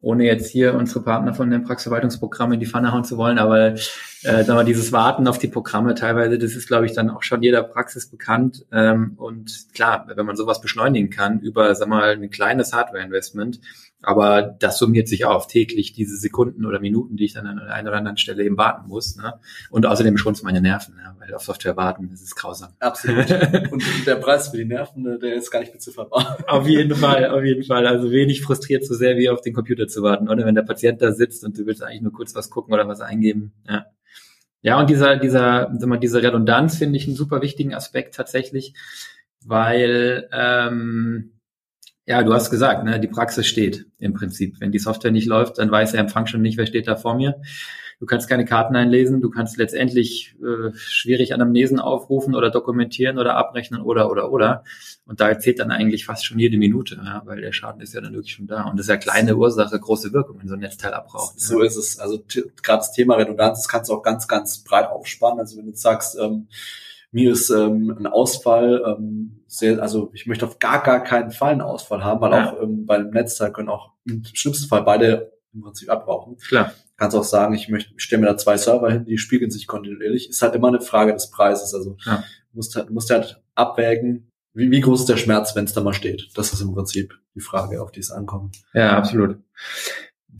ohne 0.00 0.24
jetzt 0.24 0.50
hier 0.50 0.74
unsere 0.74 1.02
Partner 1.02 1.34
von 1.34 1.50
dem 1.50 1.64
Praxisverwaltungsprogramm 1.64 2.52
in 2.52 2.60
die 2.60 2.66
Pfanne 2.66 2.92
hauen 2.92 3.04
zu 3.04 3.16
wollen, 3.16 3.38
aber 3.38 3.74
äh, 4.22 4.44
sagen 4.44 4.58
wir, 4.58 4.64
dieses 4.64 4.92
Warten 4.92 5.28
auf 5.28 5.38
die 5.38 5.48
Programme 5.48 5.94
teilweise, 5.94 6.38
das 6.38 6.54
ist, 6.54 6.66
glaube 6.66 6.86
ich, 6.86 6.92
dann 6.92 7.10
auch 7.10 7.22
schon 7.22 7.42
jeder 7.42 7.62
Praxis 7.62 8.10
bekannt. 8.10 8.66
Ähm, 8.72 9.14
und 9.16 9.66
klar, 9.74 10.06
wenn 10.14 10.26
man 10.26 10.36
sowas 10.36 10.60
beschleunigen 10.60 11.10
kann 11.10 11.40
über, 11.40 11.74
sag 11.74 11.88
mal, 11.88 12.10
ein 12.10 12.30
kleines 12.30 12.72
Hardware-Investment, 12.72 13.60
aber 14.02 14.42
das 14.42 14.78
summiert 14.78 15.08
sich 15.08 15.24
auf 15.24 15.48
täglich 15.48 15.92
diese 15.92 16.16
Sekunden 16.16 16.64
oder 16.64 16.78
Minuten, 16.78 17.16
die 17.16 17.24
ich 17.24 17.34
dann 17.34 17.46
an 17.46 17.58
einer 17.58 17.88
oder 17.88 17.98
anderen 17.98 18.16
Stelle 18.16 18.44
eben 18.44 18.56
warten 18.56 18.88
muss. 18.88 19.16
Ne? 19.16 19.34
Und 19.70 19.86
außerdem 19.86 20.16
schon 20.18 20.34
es 20.34 20.42
meine 20.42 20.60
Nerven, 20.60 20.94
ne? 20.94 21.16
weil 21.18 21.34
auf 21.34 21.42
Software 21.42 21.76
warten, 21.76 22.08
das 22.10 22.22
ist 22.22 22.36
grausam. 22.36 22.70
Absolut. 22.78 23.28
Und 23.72 23.82
der 24.06 24.16
Preis 24.16 24.48
für 24.48 24.56
die 24.56 24.64
Nerven, 24.64 25.02
ne, 25.02 25.18
der 25.18 25.34
ist 25.34 25.50
gar 25.50 25.60
nicht 25.60 25.72
bezifferbar. 25.72 26.38
Auf 26.46 26.66
jeden 26.68 26.94
Fall, 26.94 27.26
auf 27.26 27.42
jeden 27.42 27.64
Fall. 27.64 27.86
Also 27.86 28.10
wenig 28.10 28.42
frustriert 28.42 28.86
so 28.86 28.94
sehr 28.94 29.16
wie 29.16 29.28
auf 29.28 29.40
den 29.40 29.52
Computer 29.52 29.88
zu 29.88 30.02
warten, 30.02 30.28
oder 30.28 30.44
wenn 30.46 30.54
der 30.54 30.62
Patient 30.62 31.02
da 31.02 31.12
sitzt 31.12 31.44
und 31.44 31.58
du 31.58 31.66
willst 31.66 31.82
eigentlich 31.82 32.02
nur 32.02 32.12
kurz 32.12 32.34
was 32.34 32.50
gucken 32.50 32.72
oder 32.72 32.86
was 32.86 33.00
eingeben. 33.00 33.52
Ja. 33.68 33.86
Ja, 34.62 34.78
und 34.78 34.90
dieser, 34.90 35.16
dieser, 35.16 35.70
mal, 35.86 35.98
diese 35.98 36.22
Redundanz 36.22 36.78
finde 36.78 36.98
ich 36.98 37.06
einen 37.06 37.16
super 37.16 37.42
wichtigen 37.42 37.74
Aspekt 37.74 38.14
tatsächlich, 38.14 38.74
weil 39.44 40.28
ähm, 40.32 41.38
ja, 42.06 42.22
du 42.22 42.32
hast 42.32 42.50
gesagt, 42.50 42.84
ne, 42.84 42.98
die 42.98 43.06
Praxis 43.06 43.46
steht 43.46 43.86
im 43.98 44.14
Prinzip. 44.14 44.60
Wenn 44.60 44.72
die 44.72 44.78
Software 44.78 45.10
nicht 45.10 45.26
läuft, 45.26 45.58
dann 45.58 45.70
weiß 45.70 45.92
der 45.92 46.00
Empfang 46.00 46.26
schon 46.26 46.40
nicht, 46.40 46.56
wer 46.56 46.66
steht 46.66 46.88
da 46.88 46.96
vor 46.96 47.14
mir. 47.14 47.40
Du 48.00 48.06
kannst 48.06 48.28
keine 48.28 48.44
Karten 48.44 48.76
einlesen, 48.76 49.20
du 49.20 49.30
kannst 49.30 49.56
letztendlich 49.56 50.36
äh, 50.40 50.70
schwierig 50.74 51.34
Anamnesen 51.34 51.80
aufrufen 51.80 52.34
oder 52.34 52.50
dokumentieren 52.50 53.18
oder 53.18 53.36
abrechnen 53.36 53.80
oder 53.80 54.10
oder 54.10 54.30
oder. 54.30 54.64
Und 55.04 55.20
da 55.20 55.38
zählt 55.38 55.58
dann 55.58 55.70
eigentlich 55.70 56.04
fast 56.04 56.24
schon 56.24 56.38
jede 56.38 56.58
Minute, 56.58 57.00
ja, 57.02 57.22
weil 57.24 57.40
der 57.40 57.52
Schaden 57.52 57.80
ist 57.80 57.94
ja 57.94 58.00
dann 58.00 58.12
wirklich 58.12 58.34
schon 58.34 58.46
da. 58.46 58.64
Und 58.64 58.78
das 58.78 58.86
ist 58.86 58.90
ja 58.90 58.96
kleine 58.96 59.36
Ursache, 59.36 59.78
große 59.78 60.12
Wirkung, 60.12 60.38
wenn 60.40 60.48
so 60.48 60.54
ein 60.54 60.60
Netzteil 60.60 60.94
abbraucht. 60.94 61.40
So 61.40 61.60
ja. 61.60 61.66
ist 61.66 61.76
es. 61.76 61.98
Also 61.98 62.22
gerade 62.62 62.78
das 62.78 62.92
Thema 62.92 63.16
Redundanz, 63.16 63.58
das 63.58 63.68
kannst 63.68 63.90
du 63.90 63.94
auch 63.94 64.02
ganz, 64.02 64.28
ganz 64.28 64.62
breit 64.62 64.88
aufspannen. 64.88 65.40
Also 65.40 65.56
wenn 65.58 65.66
du 65.66 65.74
sagst, 65.74 66.16
ähm, 66.20 66.48
mir 67.10 67.32
ist 67.32 67.50
ähm, 67.50 67.96
ein 67.98 68.06
Ausfall 68.06 68.82
ähm, 68.86 69.40
sehr, 69.46 69.80
also 69.80 70.10
ich 70.12 70.26
möchte 70.26 70.46
auf 70.46 70.58
gar, 70.58 70.82
gar 70.82 71.02
keinen 71.02 71.30
Fall 71.30 71.52
einen 71.52 71.62
Ausfall 71.62 72.04
haben, 72.04 72.20
weil 72.20 72.32
ja. 72.32 72.52
auch 72.52 72.62
ähm, 72.62 72.84
bei 72.84 72.96
einem 72.96 73.10
Netzteil 73.10 73.50
können 73.50 73.70
auch 73.70 73.92
im 74.06 74.22
schlimmsten 74.24 74.68
Fall 74.68 74.82
beide 74.82 75.32
im 75.58 75.64
Prinzip 75.64 75.90
abbrauchen. 75.90 76.36
Klar. 76.36 76.72
Kannst 76.96 77.16
auch 77.16 77.24
sagen, 77.24 77.54
ich 77.54 77.68
möchte, 77.68 77.92
ich 77.96 78.02
stelle 78.02 78.22
mir 78.22 78.28
da 78.28 78.36
zwei 78.36 78.56
Server 78.56 78.90
hin, 78.90 79.04
die 79.04 79.18
spiegeln 79.18 79.50
sich 79.50 79.66
kontinuierlich. 79.66 80.30
Ist 80.30 80.42
halt 80.42 80.54
immer 80.54 80.68
eine 80.68 80.80
Frage 80.80 81.12
des 81.12 81.30
Preises. 81.30 81.74
Also 81.74 81.96
ja. 82.04 82.24
musst 82.52 82.74
halt, 82.76 82.90
musst 82.90 83.10
halt 83.10 83.42
abwägen, 83.54 84.32
wie, 84.54 84.70
wie 84.70 84.80
groß 84.80 85.00
ist 85.00 85.08
der 85.08 85.16
Schmerz, 85.16 85.54
wenn 85.54 85.64
es 85.64 85.74
da 85.74 85.82
mal 85.82 85.92
steht. 85.92 86.30
Das 86.34 86.52
ist 86.52 86.60
im 86.60 86.72
Prinzip 86.72 87.14
die 87.34 87.40
Frage, 87.40 87.82
auf 87.82 87.92
die 87.92 88.00
es 88.00 88.10
ankommt. 88.10 88.56
Ja, 88.72 88.96
absolut 88.96 89.38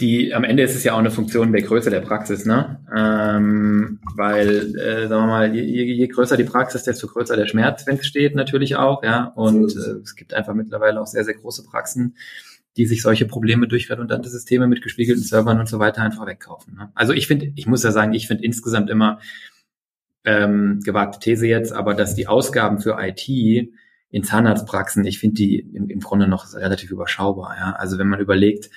die 0.01 0.33
am 0.33 0.45
Ende 0.45 0.63
ist 0.63 0.77
es 0.77 0.85
ja 0.85 0.93
auch 0.93 0.99
eine 0.99 1.11
Funktion 1.11 1.53
der 1.53 1.63
Größe 1.63 1.91
der 1.91 2.01
Praxis, 2.01 2.45
ne? 2.45 2.81
Ähm, 2.95 4.01
weil, 4.15 4.77
äh, 4.77 5.09
sagen 5.09 5.23
wir 5.23 5.27
mal, 5.27 5.55
je, 5.55 5.63
je 5.63 6.07
größer 6.07 6.37
die 6.37 6.45
Praxis, 6.45 6.85
desto 6.85 7.09
größer 7.09 7.37
der 7.37 7.47
Schmerz, 7.47 7.87
wenn 7.87 7.97
es 7.97 8.07
steht, 8.07 8.35
natürlich 8.37 8.77
auch, 8.77 9.03
ja. 9.03 9.33
Und 9.35 9.75
äh, 9.75 10.01
es 10.03 10.15
gibt 10.15 10.35
einfach 10.35 10.55
mittlerweile 10.55 11.01
auch 11.01 11.07
sehr, 11.07 11.25
sehr 11.25 11.35
große 11.35 11.65
Praxen, 11.65 12.15
die 12.79 12.87
sich 12.87 13.03
solche 13.03 13.27
Probleme 13.27 13.67
durch 13.67 13.91
redundante 13.91 14.29
Systeme 14.29 14.69
mit 14.69 14.83
gespiegelten 14.83 15.23
Servern 15.23 15.59
und 15.59 15.69
so 15.69 15.81
weiter 15.81 16.03
einfach 16.03 16.27
wegkaufen. 16.27 16.77
Ne? 16.77 16.93
Also 16.95 17.13
ich 17.13 17.27
finde, 17.27 17.53
ich 17.57 17.67
muss 17.67 17.83
ja 17.83 17.91
sagen, 17.91 18.15
ich 18.15 18.29
finde 18.29 18.45
insgesamt 18.45 18.89
immer 18.89 19.19
ähm, 20.25 20.81
gewagte 20.85 21.19
These 21.19 21.49
jetzt, 21.49 21.73
aber 21.73 21.95
dass 21.95 22.15
die 22.15 22.29
Ausgaben 22.29 22.79
für 22.79 22.97
IT 23.01 23.29
in 23.29 24.23
Zahnarztpraxen, 24.23 25.05
ich 25.05 25.19
finde 25.19 25.35
die 25.35 25.59
im, 25.59 25.91
im 25.91 25.99
Grunde 25.99 26.29
noch 26.29 26.55
relativ 26.55 26.93
überschaubar. 26.93 27.57
Ja? 27.59 27.73
Also 27.73 27.99
wenn 27.99 28.09
man 28.09 28.21
überlegt, 28.21 28.71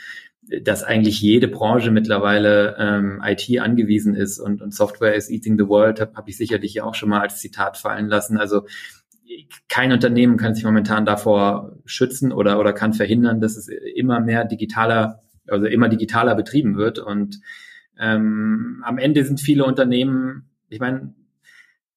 dass 0.63 0.84
eigentlich 0.84 1.22
jede 1.22 1.48
Branche 1.48 1.91
mittlerweile 1.91 2.75
ähm, 2.79 3.22
IT 3.24 3.60
angewiesen 3.60 4.15
ist 4.15 4.39
und, 4.39 4.63
und 4.63 4.74
Software 4.74 5.13
is 5.13 5.29
eating 5.29 5.60
the 5.60 5.67
world, 5.67 6.01
habe 6.01 6.15
hab 6.15 6.27
ich 6.27 6.38
sicherlich 6.38 6.81
auch 6.81 6.96
schon 6.96 7.10
mal 7.10 7.22
als 7.22 7.39
Zitat 7.39 7.77
fallen 7.77 8.08
lassen. 8.08 8.38
Also 8.38 8.65
kein 9.69 9.91
Unternehmen 9.91 10.38
kann 10.38 10.55
sich 10.55 10.63
momentan 10.63 11.05
davor 11.05 11.77
schützen 11.85 12.31
oder, 12.31 12.59
oder 12.59 12.73
kann 12.73 12.93
verhindern, 12.93 13.41
dass 13.41 13.57
es 13.57 13.67
immer 13.67 14.19
mehr 14.19 14.45
digitaler, 14.45 15.21
also 15.47 15.65
immer 15.65 15.89
digitaler 15.89 16.35
betrieben 16.35 16.77
wird. 16.77 17.00
Und 17.00 17.39
ähm, 18.00 18.83
am 18.85 18.97
Ende 18.97 19.25
sind 19.25 19.39
viele 19.39 19.65
Unternehmen, 19.65 20.50
ich 20.69 20.79
meine, 20.79 21.13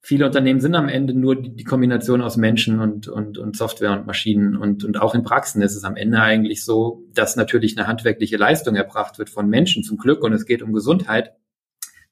viele 0.04 0.26
Unternehmen 0.26 0.60
sind 0.60 0.74
am 0.74 0.88
Ende 0.88 1.14
nur 1.14 1.34
die, 1.34 1.64
Kombination 1.64 2.20
aus 2.20 2.36
Menschen 2.36 2.78
und, 2.78 3.08
und, 3.08 3.38
und 3.38 3.56
Software 3.56 3.92
und 3.92 4.06
Maschinen. 4.06 4.54
Und, 4.54 4.84
und 4.84 5.00
auch 5.00 5.14
in 5.14 5.22
Praxen 5.22 5.62
ist 5.62 5.74
es 5.74 5.84
am 5.84 5.96
Ende 5.96 6.20
eigentlich 6.20 6.62
so, 6.62 7.04
dass 7.14 7.36
natürlich 7.36 7.78
eine 7.78 7.86
handwerkliche 7.86 8.36
Leistung 8.36 8.76
erbracht 8.76 9.18
wird 9.18 9.30
von 9.30 9.48
Menschen 9.48 9.82
zum 9.82 9.96
Glück 9.96 10.22
und 10.22 10.34
es 10.34 10.44
geht 10.44 10.62
um 10.62 10.74
Gesundheit. 10.74 11.32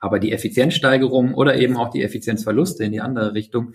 Aber 0.01 0.19
die 0.19 0.33
Effizienzsteigerung 0.33 1.35
oder 1.35 1.57
eben 1.57 1.77
auch 1.77 1.91
die 1.91 2.03
Effizienzverluste 2.03 2.83
in 2.83 2.93
die 2.93 3.03
andere 3.03 3.35
Richtung, 3.35 3.75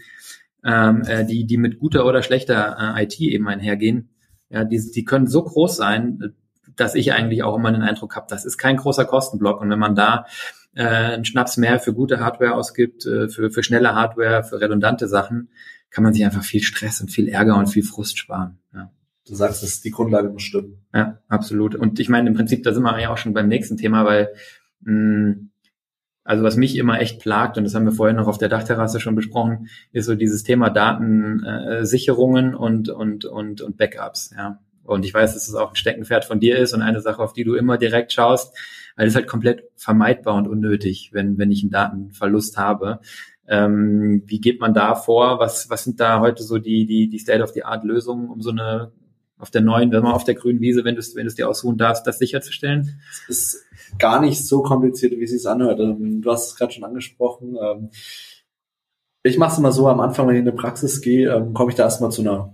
ähm, 0.64 1.04
äh, 1.04 1.26
die, 1.26 1.46
die 1.46 1.58
mit 1.58 1.80
guter 1.80 2.06
oder 2.06 2.24
schlechter 2.24 2.96
äh, 2.96 3.04
IT 3.04 3.20
eben 3.20 3.48
einhergehen, 3.48 4.10
ja, 4.50 4.64
die, 4.64 4.82
die 4.92 5.04
können 5.04 5.28
so 5.28 5.44
groß 5.44 5.76
sein, 5.76 6.34
dass 6.76 6.96
ich 6.96 7.14
eigentlich 7.14 7.44
auch 7.44 7.56
immer 7.56 7.72
den 7.72 7.82
Eindruck 7.82 8.16
habe, 8.16 8.28
das 8.30 8.46
ist 8.46 8.58
kein 8.58 8.78
großer 8.78 9.06
Kostenblock. 9.06 9.62
Und 9.62 9.70
wenn 9.70 9.80
man 9.80 9.96
da 9.96 10.26
äh, 10.76 10.84
einen 10.84 11.26
Schnaps 11.26 11.58
mehr 11.58 11.80
für 11.80 11.94
gute 11.94 12.20
Hardware 12.20 12.54
ausgibt, 12.54 13.06
äh, 13.06 13.30
für, 13.30 13.50
für 13.50 13.64
schnelle 13.64 13.96
Hardware, 13.96 14.44
für 14.44 14.62
redundante 14.62 15.08
Sachen, 15.08 15.50
kann 15.90 16.04
man 16.04 16.14
sich 16.14 16.24
einfach 16.24 16.44
viel 16.44 16.62
Stress 16.62 17.02
und 17.02 17.10
viel 17.10 17.28
Ärger 17.28 17.58
und 17.58 17.68
viel 17.68 17.84
Frust 17.84 18.18
sparen. 18.18 18.60
Ja. 18.74 18.92
Du 19.28 19.36
sagst, 19.36 19.64
dass 19.64 19.82
die 19.82 19.92
Grundlage 19.92 20.30
muss 20.30 20.44
stimmen. 20.44 20.86
Ja, 20.94 21.20
absolut. 21.28 21.76
Und 21.76 22.00
ich 22.00 22.10
meine, 22.10 22.30
im 22.30 22.36
Prinzip, 22.36 22.64
da 22.64 22.74
sind 22.74 22.84
wir 22.84 23.00
ja 23.00 23.10
auch 23.10 23.18
schon 23.18 23.34
beim 23.34 23.48
nächsten 23.48 23.78
Thema, 23.78 24.06
weil 24.06 24.30
mh, 24.82 25.36
also 26.28 26.44
was 26.44 26.58
mich 26.58 26.76
immer 26.78 27.00
echt 27.00 27.20
plagt, 27.20 27.58
und 27.58 27.64
das 27.64 27.74
haben 27.74 27.86
wir 27.86 27.92
vorhin 27.92 28.18
noch 28.18 28.28
auf 28.28 28.38
der 28.38 28.50
Dachterrasse 28.50 29.00
schon 29.00 29.16
besprochen, 29.16 29.70
ist 29.92 30.06
so 30.06 30.16
dieses 30.16 30.44
Thema 30.44 30.70
Datensicherungen 30.70 32.54
und, 32.54 32.90
und, 32.90 33.26
und, 33.26 33.62
und 33.62 33.78
Backups. 33.78 34.34
Ja. 34.38 34.60
Und 34.84 35.06
ich 35.06 35.14
weiß, 35.14 35.34
dass 35.34 35.48
es 35.48 35.56
auch 35.56 35.70
ein 35.70 35.76
Steckenpferd 35.76 36.26
von 36.26 36.40
dir 36.40 36.58
ist 36.58 36.74
und 36.74 36.82
eine 36.82 37.02
Sache, 37.02 37.22
auf 37.22 37.34
die 37.34 37.44
du 37.44 37.56
immer 37.56 37.78
direkt 37.78 38.14
schaust 38.14 38.56
weil 38.98 39.08
es 39.08 39.16
halt 39.16 39.28
komplett 39.28 39.64
vermeidbar 39.76 40.36
und 40.36 40.48
unnötig, 40.48 41.12
wenn, 41.14 41.38
wenn 41.38 41.52
ich 41.52 41.64
einen 41.64 41.72
Datenverlust 41.72 42.58
habe. 42.58 43.00
Ähm, 43.48 44.24
wie 44.26 44.42
geht 44.42 44.60
man 44.60 44.74
da 44.74 44.96
vor? 44.96 45.40
Was, 45.40 45.70
was 45.70 45.86
sind 45.86 46.02
da 46.02 46.20
heute 46.20 46.44
so 46.44 46.58
die, 46.58 46.86
die, 46.86 47.08
die 47.08 47.20
State-of-the-Art-Lösungen, 47.20 48.28
um 48.28 48.42
so 48.42 48.50
eine 48.50 48.92
auf 49.38 49.52
der 49.52 49.62
neuen, 49.62 49.92
wenn 49.92 50.04
man 50.04 50.14
auf 50.14 50.24
der 50.24 50.36
grünen 50.36 50.62
Wiese, 50.62 50.84
wenn 50.84 50.96
du 50.96 51.00
es 51.00 51.16
wenn 51.16 51.24
du 51.24 51.28
es 51.28 51.36
dir 51.36 51.50
ausruhen 51.50 51.78
darfst, 51.78 52.08
das 52.08 52.20
sicherzustellen? 52.20 53.00
Es 53.28 53.38
ist 53.38 53.66
gar 54.00 54.22
nicht 54.22 54.46
so 54.46 54.62
kompliziert, 54.62 55.14
wie 55.14 55.24
es 55.24 55.32
sich 55.32 55.48
anhört. 55.48 55.80
Ähm, 55.80 56.22
du 56.22 56.32
hast 56.32 56.52
es 56.52 56.56
gerade 56.56 56.74
schon 56.74 56.84
angesprochen. 56.84 57.58
Ähm, 57.62 57.90
ich 59.24 59.38
mache 59.38 59.54
es 59.54 59.60
immer 59.60 59.72
so, 59.72 59.88
am 59.88 60.00
Anfang, 60.00 60.28
wenn 60.28 60.36
ich 60.36 60.42
in 60.42 60.48
eine 60.48 60.58
Praxis 60.58 61.02
gehe, 61.02 61.34
ähm, 61.34 61.54
komme 61.54 61.72
ich 61.72 61.76
da 61.76 61.84
erstmal 61.84 62.12
zu 62.12 62.22
einer 62.22 62.54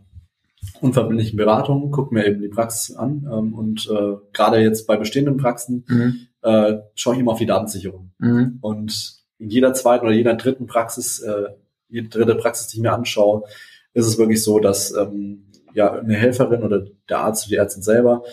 unverbindlichen 0.82 1.38
Beratung, 1.38 1.92
gucke 1.92 2.13
mir 2.13 2.25
eben 2.25 2.42
die 2.42 2.48
Praxis 2.48 2.96
an 2.96 3.25
und 3.28 3.90
äh, 3.90 4.16
gerade 4.32 4.60
jetzt 4.60 4.88
bei 4.88 4.96
bestehenden 4.96 5.36
Praxen 5.36 5.84
mhm 5.88 6.28
äh, 6.44 6.80
schaue 6.94 7.16
ich 7.16 7.22
immer 7.22 7.32
auf 7.32 7.40
die 7.40 7.46
Datensicherung. 7.46 8.12
Mhm. 8.20 8.60
Und 8.62 9.24
in 9.40 9.50
jeder 9.50 9.74
zweiten 9.74 10.06
oder 10.06 10.13
jeder 10.13 10.36
dritten 10.36 10.68
Praxis, 10.68 11.20
äh, 11.20 11.50
jede 11.90 12.10
dritte 12.10 12.36
Praxis, 12.36 12.68
die 12.68 12.78
ich 12.78 12.84
mir 12.84 12.94
anschaue, 12.94 13.44
ist 13.94 14.08
es 14.08 14.18
wirklich 14.18 14.44
so, 14.44 14.60
dass 14.60 14.96
ähm, 14.96 15.46
ja 15.74 15.94
eine 15.94 16.15
Helferin 16.15 16.63
oder 16.63 16.86
der 17.10 17.20
Arzt 17.20 17.46
oder 17.46 17.50
die 17.50 17.58
Ärztin 17.58 17.84
selber 17.84 18.24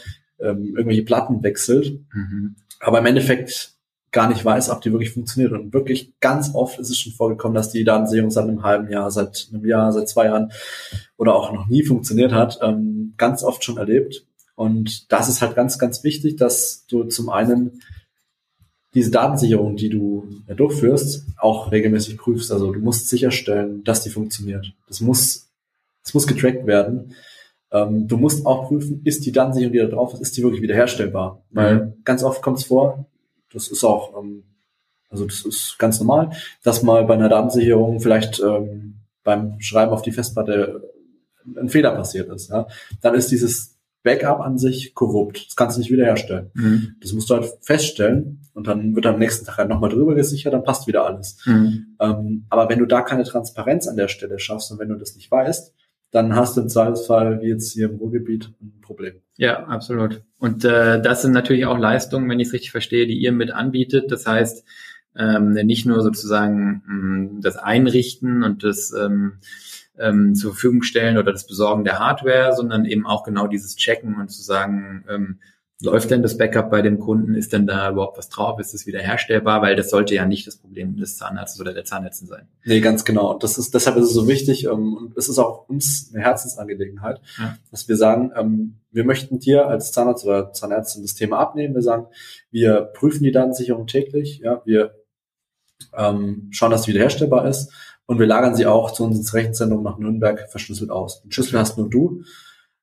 ähm, 0.41 0.75
irgendwelche 0.77 1.03
Platten 1.03 1.43
wechselt, 1.43 2.01
mhm. 2.13 2.57
aber 2.81 2.99
im 2.99 3.07
Endeffekt 3.07 3.75
gar 4.13 4.29
nicht 4.29 4.45
weiß, 4.45 4.71
ob 4.71 4.81
die 4.81 4.93
wirklich 4.93 5.13
funktioniert. 5.13 5.53
Und 5.53 5.73
wirklich 5.73 6.19
ganz 6.21 6.55
oft 6.55 6.79
ist 6.81 6.91
es 6.91 6.99
schon 6.99 7.13
vorgekommen, 7.13 7.55
dass 7.55 7.71
die 7.71 7.85
Datensicherung 7.85 8.31
seit 8.31 8.45
einem 8.45 8.63
halben 8.63 8.91
Jahr, 8.91 9.11
seit 9.11 9.49
einem 9.53 9.65
Jahr, 9.65 9.93
seit 9.93 10.09
zwei 10.09 10.27
Jahren 10.27 10.51
oder 11.17 11.35
auch 11.35 11.53
noch 11.53 11.69
nie 11.69 11.85
funktioniert 11.85 12.33
hat. 12.33 12.59
Ähm, 12.63 13.15
ganz 13.17 13.45
oft 13.45 13.63
schon 13.63 13.77
erlebt. 13.77 14.27
Und 14.57 15.13
das 15.13 15.29
ist 15.29 15.43
halt 15.43 15.55
ganz, 15.55 15.79
ganz 15.79 16.03
wichtig, 16.03 16.37
dass 16.37 16.87
du 16.87 17.05
zum 17.05 17.31
einen 17.31 17.81
diese 18.95 19.13
Datensicherung, 19.13 19.77
die 19.77 19.89
du 19.89 20.29
ja, 20.49 20.55
durchführst, 20.55 21.27
auch 21.39 21.71
regelmäßig 21.71 22.19
prüfst. 22.19 22.51
Also 22.51 22.73
du 22.73 22.81
musst 22.81 23.09
sicherstellen, 23.09 23.85
dass 23.85 24.03
die 24.03 24.11
funktioniert. 24.11 24.73
Das 24.89 25.01
muss, 25.01 25.49
das 26.03 26.15
muss 26.15 26.27
getrackt 26.27 26.67
werden. 26.67 27.15
Ähm, 27.73 28.09
du 28.09 28.17
musst 28.17 28.47
auch 28.47 28.69
prüfen, 28.69 29.03
ist 29.05 29.25
die 29.25 29.33
Datensicherung, 29.33 29.73
die 29.73 29.79
da 29.79 29.87
drauf 29.87 30.15
ist, 30.15 30.21
ist 30.21 30.37
die 30.37 30.43
wirklich 30.43 30.63
wiederherstellbar? 30.63 31.43
Weil 31.51 31.75
mhm. 31.77 31.93
ganz 32.05 32.23
oft 32.25 32.43
kommt 32.43 32.59
es 32.59 32.65
vor, 32.65 33.07
das 33.53 33.69
ist 33.69 33.85
auch, 33.85 34.21
ähm, 34.21 34.45
also 35.09 35.25
das 35.25 35.45
ist 35.45 35.79
ganz 35.79 36.01
normal, 36.01 36.31
dass 36.63 36.83
mal 36.83 37.05
bei 37.05 37.15
einer 37.15 37.29
Datensicherung 37.29 38.01
vielleicht 38.01 38.41
ähm, 38.41 39.01
beim 39.23 39.61
Schreiben 39.61 39.93
auf 39.93 40.03
die 40.03 40.13
Festplatte 40.13 40.91
ein 41.57 41.69
Fehler 41.69 41.93
passiert 41.93 42.29
ist. 42.29 42.51
Ja? 42.51 42.67
Dann 43.01 43.15
ist 43.15 43.31
dieses 43.31 43.77
Backup 44.03 44.41
an 44.41 44.57
sich 44.57 44.95
korrupt. 44.95 45.47
Das 45.47 45.57
kannst 45.57 45.77
du 45.77 45.81
nicht 45.81 45.91
wiederherstellen. 45.91 46.51
Mhm. 46.55 46.97
Das 47.01 47.13
musst 47.13 47.29
du 47.29 47.35
halt 47.35 47.53
feststellen 47.61 48.49
und 48.55 48.67
dann 48.67 48.95
wird 48.95 49.07
am 49.07 49.19
nächsten 49.19 49.47
Tag 49.47 49.59
halt 49.59 49.69
nochmal 49.69 49.91
drüber 49.91 50.15
gesichert, 50.15 50.55
dann 50.55 50.65
passt 50.65 50.87
wieder 50.87 51.05
alles. 51.05 51.39
Mhm. 51.45 51.97
Ähm, 52.01 52.47
aber 52.49 52.69
wenn 52.69 52.79
du 52.79 52.87
da 52.87 53.03
keine 53.03 53.25
Transparenz 53.25 53.87
an 53.87 53.97
der 53.97 54.09
Stelle 54.09 54.39
schaffst 54.39 54.73
und 54.73 54.79
wenn 54.79 54.89
du 54.89 54.97
das 54.97 55.17
nicht 55.17 55.31
weißt, 55.31 55.75
dann 56.11 56.35
hast 56.35 56.57
du 56.57 56.63
im 56.63 56.69
Zweifelsfall, 56.69 57.41
wie 57.41 57.49
jetzt 57.49 57.73
hier 57.73 57.89
im 57.89 57.97
Ruhrgebiet, 57.97 58.51
ein 58.61 58.81
Problem. 58.81 59.15
Ja, 59.37 59.65
absolut. 59.65 60.23
Und 60.39 60.65
äh, 60.65 61.01
das 61.01 61.23
sind 61.23 61.33
natürlich 61.33 61.67
auch 61.67 61.79
Leistungen, 61.79 62.29
wenn 62.29 62.41
ich 62.41 62.49
es 62.49 62.55
richtig 62.55 62.73
verstehe, 62.73 63.07
die 63.07 63.19
ihr 63.19 63.33
mit 63.33 63.53
anbietet. 63.53 64.11
Das 64.11 64.27
heißt, 64.27 64.65
ähm, 65.17 65.53
nicht 65.53 65.87
nur 65.87 66.03
sozusagen 66.03 66.83
mh, 66.87 66.95
mm, 66.95 67.41
das 67.43 67.57
Einrichten 67.57 68.43
und 68.43 68.65
das 68.65 68.93
ähm, 68.93 69.39
ähm, 69.99 70.35
zur 70.35 70.53
Verfügung 70.53 70.83
stellen 70.83 71.19
oder 71.19 71.33
das 71.33 71.47
Besorgen 71.47 71.85
der 71.85 71.99
Hardware, 71.99 72.55
sondern 72.55 72.85
eben 72.85 73.07
auch 73.07 73.23
genau 73.23 73.47
dieses 73.47 73.77
Checken 73.77 74.17
und 74.17 74.31
zu 74.31 74.43
sagen, 74.43 75.05
ähm, 75.09 75.39
läuft 75.83 76.11
denn 76.11 76.23
das 76.23 76.37
Backup 76.37 76.71
bei 76.71 76.83
dem 76.83 76.99
Kunden? 76.99 77.35
Ist 77.35 77.53
denn 77.53 77.67
da 77.67 77.91
überhaupt 77.91 78.19
was 78.19 78.29
drauf? 78.29 78.61
Ist 78.61 78.75
es 78.75 78.87
wiederherstellbar? 78.87 79.63
Weil 79.63 79.77
das 79.77 79.91
sollte 79.91 80.15
ja 80.15 80.27
nicht 80.27 80.47
das 80.47 80.57
Problem 80.57 80.97
des 80.97 81.17
Zahnarztes 81.17 81.61
oder 81.61 81.73
der 81.73 81.85
Zahnärztin 81.85 82.29
sein. 82.29 82.49
Nee, 82.65 82.81
ganz 82.81 83.05
genau. 83.05 83.39
Das 83.39 83.59
ist, 83.59 83.75
deshalb 83.75 83.97
ist 83.97 84.07
es 84.07 84.13
so 84.13 84.29
wichtig 84.29 84.65
ähm, 84.65 84.95
und 84.95 85.17
es 85.17 85.29
ist 85.29 85.39
auch 85.39 85.69
uns 85.69 86.11
eine 86.13 86.23
Herzensangelegenheit, 86.23 87.21
ja. 87.39 87.57
dass 87.71 87.89
wir 87.89 87.97
sagen, 87.97 88.33
ähm, 88.37 88.77
wir 88.91 89.05
möchten 89.05 89.39
dir 89.39 89.69
als 89.69 89.93
Zahnarzt 89.93 90.25
oder 90.25 90.53
Zahnärztin 90.53 91.03
das 91.03 91.15
Thema 91.15 91.39
abnehmen. 91.39 91.75
Wir 91.75 91.83
sagen, 91.83 92.07
wir 92.51 92.81
prüfen 92.95 93.23
die 93.23 93.33
Datensicherung 93.33 93.87
täglich. 93.87 94.41
Ja, 94.45 94.63
wir 94.65 94.95
ähm, 95.97 96.49
schauen, 96.51 96.71
dass 96.71 96.83
es 96.83 96.89
wiederherstellbar 96.89 97.49
ist 97.49 97.73
und 98.07 98.19
wir 98.19 98.27
lagern 98.27 98.55
sie 98.55 98.67
auch 98.67 98.91
zu 98.91 99.05
uns 99.05 99.17
ins 99.17 99.35
Rechenzentrum 99.35 99.83
nach 99.83 99.99
Nürnberg 99.99 100.51
verschlüsselt 100.51 100.91
aus. 100.91 101.23
Den 101.23 101.33
Schlüssel 101.33 101.59
hast 101.59 101.79
nur 101.79 101.89
du. 101.89 102.23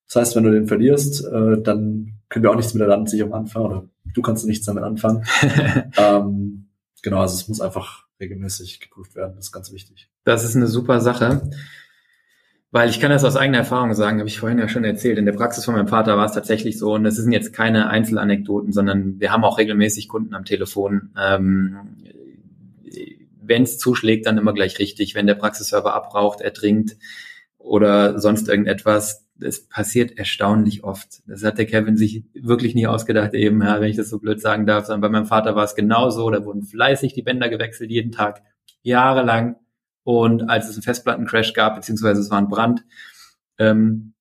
Das 0.08 0.16
heißt, 0.16 0.36
wenn 0.36 0.44
du 0.44 0.52
den 0.52 0.68
verlierst, 0.68 1.26
äh, 1.26 1.62
dann 1.62 2.14
können 2.30 2.44
wir 2.44 2.52
auch 2.52 2.56
nichts 2.56 2.74
mit 2.74 2.82
der 2.82 2.88
Datensicherung 2.88 3.34
anfangen 3.34 3.66
oder 3.66 3.90
du 4.14 4.22
kannst 4.22 4.46
nichts 4.46 4.66
damit 4.66 4.84
anfangen. 4.84 5.26
ähm, 5.98 6.68
genau, 7.02 7.20
also 7.20 7.36
es 7.36 7.48
muss 7.48 7.62
einfach 7.62 8.06
regelmäßig 8.20 8.80
geprüft 8.80 9.16
werden. 9.16 9.34
Das 9.36 9.46
ist 9.46 9.52
ganz 9.52 9.72
wichtig. 9.72 10.10
Das 10.24 10.44
ist 10.44 10.56
eine 10.56 10.68
super 10.68 11.02
Sache. 11.02 11.50
Weil 12.72 12.90
ich 12.90 13.00
kann 13.00 13.12
das 13.12 13.24
aus 13.24 13.38
eigener 13.38 13.60
Erfahrung 13.60 13.94
sagen, 13.94 14.20
habe 14.20 14.28
ich 14.28 14.40
vorhin 14.40 14.60
ja 14.60 14.68
schon 14.68 14.84
erzählt. 14.84 15.18
In 15.18 15.26
der 15.26 15.34
Praxis 15.34 15.64
von 15.64 15.76
meinem 15.76 15.88
Vater 15.88 16.18
war 16.18 16.26
es 16.26 16.34
tatsächlich 16.34 16.78
so, 16.78 16.94
und 16.94 17.06
das 17.06 17.16
sind 17.16 17.32
jetzt 17.32 17.54
keine 17.54 17.90
Einzelanekdoten, 17.90 18.74
sondern 18.74 19.20
wir 19.20 19.32
haben 19.32 19.46
auch 19.46 19.58
regelmäßig 19.58 20.10
Kunden 20.10 20.34
am 20.34 20.44
Telefon. 20.44 21.14
Ähm, 21.18 21.78
Wenn 23.42 23.64
es 23.64 23.78
zuschlägt, 23.78 24.26
dann 24.26 24.38
immer 24.38 24.54
gleich 24.54 24.80
richtig. 24.80 25.16
Wenn 25.16 25.28
der 25.28 25.36
Praxisserver 25.36 25.94
abraucht, 25.94 26.42
ertrinkt 26.42 26.98
oder 27.58 28.20
sonst 28.20 28.50
irgendetwas, 28.50 29.27
es 29.42 29.68
passiert 29.68 30.18
erstaunlich 30.18 30.84
oft. 30.84 31.22
Das 31.28 31.44
hat 31.44 31.58
der 31.58 31.66
Kevin 31.66 31.98
sich 31.98 32.24
wirklich 32.34 32.76
nie 32.76 32.88
ausgedacht 32.88 33.34
eben, 33.34 33.62
ja, 33.62 33.80
wenn 33.80 33.90
ich 33.90 33.98
das 33.98 34.10
so 34.10 34.20
blöd 34.20 34.42
sagen 34.42 34.66
darf, 34.66 34.86
sondern 34.86 35.02
bei 35.02 35.10
meinem 35.10 35.26
Vater 35.26 35.56
war 35.56 35.64
es 35.64 35.76
genauso. 35.76 36.30
Da 36.30 36.44
wurden 36.46 36.64
fleißig 36.64 37.14
die 37.14 37.22
Bänder 37.22 37.50
gewechselt 37.50 37.92
jeden 37.92 38.12
Tag, 38.12 38.42
jahrelang 38.82 39.58
und 40.04 40.50
als 40.50 40.70
es 40.70 40.76
einen 40.76 40.84
Festplattencrash 40.84 41.54
gab, 41.54 41.76
beziehungsweise 41.76 42.22
es 42.22 42.32
war 42.32 42.38
ein 42.38 42.48
Brand, 42.48 42.86
ähm, 43.58 44.14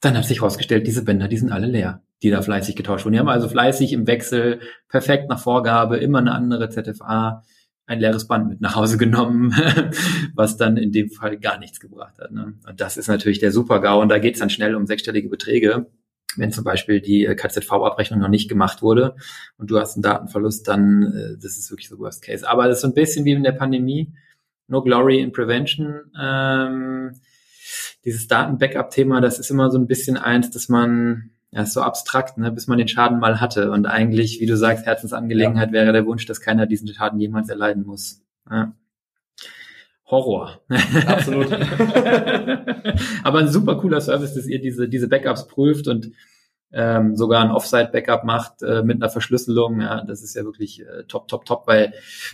dann 0.00 0.16
hat 0.16 0.24
sich 0.24 0.40
herausgestellt, 0.40 0.86
diese 0.86 1.04
Bänder, 1.04 1.28
die 1.28 1.36
sind 1.36 1.52
alle 1.52 1.66
leer, 1.66 2.02
die 2.22 2.30
da 2.30 2.42
fleißig 2.42 2.76
getauscht 2.76 3.04
wurden. 3.04 3.14
Die 3.14 3.18
haben 3.18 3.28
also 3.28 3.48
fleißig 3.48 3.92
im 3.92 4.06
Wechsel, 4.06 4.60
perfekt 4.88 5.28
nach 5.28 5.40
Vorgabe, 5.40 5.96
immer 5.98 6.18
eine 6.18 6.32
andere 6.32 6.68
ZFA, 6.68 7.42
ein 7.92 8.00
leeres 8.00 8.26
Band 8.26 8.48
mit 8.48 8.60
nach 8.60 8.74
Hause 8.74 8.98
genommen, 8.98 9.54
was 10.34 10.56
dann 10.56 10.76
in 10.76 10.92
dem 10.92 11.10
Fall 11.10 11.38
gar 11.38 11.58
nichts 11.58 11.80
gebracht 11.80 12.18
hat. 12.18 12.32
Ne? 12.32 12.54
Und 12.66 12.80
das 12.80 12.96
ist 12.96 13.08
natürlich 13.08 13.38
der 13.38 13.52
Super-GAU 13.52 14.00
und 14.00 14.08
da 14.08 14.18
geht 14.18 14.34
es 14.34 14.40
dann 14.40 14.50
schnell 14.50 14.74
um 14.74 14.86
sechsstellige 14.86 15.28
Beträge. 15.28 15.86
Wenn 16.36 16.50
zum 16.50 16.64
Beispiel 16.64 17.00
die 17.00 17.26
äh, 17.26 17.34
KZV-Abrechnung 17.34 18.18
noch 18.18 18.28
nicht 18.28 18.48
gemacht 18.48 18.80
wurde 18.80 19.16
und 19.58 19.70
du 19.70 19.78
hast 19.78 19.96
einen 19.96 20.02
Datenverlust, 20.02 20.66
dann 20.66 21.02
äh, 21.02 21.36
das 21.36 21.58
ist 21.58 21.70
wirklich 21.70 21.88
so 21.88 21.98
Worst 21.98 22.22
Case. 22.22 22.48
Aber 22.48 22.66
das 22.68 22.78
ist 22.78 22.82
so 22.82 22.88
ein 22.88 22.94
bisschen 22.94 23.24
wie 23.24 23.32
in 23.32 23.42
der 23.42 23.52
Pandemie 23.52 24.12
No 24.66 24.82
Glory 24.82 25.20
in 25.20 25.32
Prevention. 25.32 26.10
Ähm, 26.18 27.20
dieses 28.04 28.26
Daten-Backup-Thema, 28.26 29.20
das 29.20 29.38
ist 29.38 29.50
immer 29.50 29.70
so 29.70 29.78
ein 29.78 29.86
bisschen 29.86 30.16
eins, 30.16 30.50
dass 30.50 30.68
man, 30.68 31.30
ja, 31.52 31.62
ist 31.62 31.74
so 31.74 31.82
abstrakt, 31.82 32.38
ne, 32.38 32.50
bis 32.50 32.66
man 32.66 32.78
den 32.78 32.88
Schaden 32.88 33.20
mal 33.20 33.40
hatte. 33.40 33.70
Und 33.70 33.86
eigentlich, 33.86 34.40
wie 34.40 34.46
du 34.46 34.56
sagst, 34.56 34.86
Herzensangelegenheit 34.86 35.68
ja. 35.68 35.74
wäre 35.74 35.92
der 35.92 36.06
Wunsch, 36.06 36.24
dass 36.26 36.40
keiner 36.40 36.66
diesen 36.66 36.88
Schaden 36.88 37.20
jemals 37.20 37.50
erleiden 37.50 37.84
muss. 37.84 38.22
Ja. 38.50 38.72
Horror. 40.06 40.60
Absolut. 41.06 41.52
Aber 43.22 43.38
ein 43.38 43.48
super 43.48 43.76
cooler 43.76 44.00
Service, 44.00 44.34
dass 44.34 44.46
ihr 44.46 44.60
diese, 44.60 44.88
diese 44.88 45.08
Backups 45.08 45.46
prüft 45.46 45.88
und 45.88 46.12
ähm, 46.72 47.16
sogar 47.16 47.42
ein 47.42 47.50
Offsite-Backup 47.50 48.24
macht 48.24 48.62
äh, 48.62 48.82
mit 48.82 49.02
einer 49.02 49.10
Verschlüsselung, 49.10 49.80
ja, 49.80 50.02
das 50.04 50.22
ist 50.22 50.34
ja 50.34 50.44
wirklich 50.44 50.80
äh, 50.80 51.04
top, 51.04 51.28
top, 51.28 51.44
top, 51.44 51.66
weil 51.66 51.92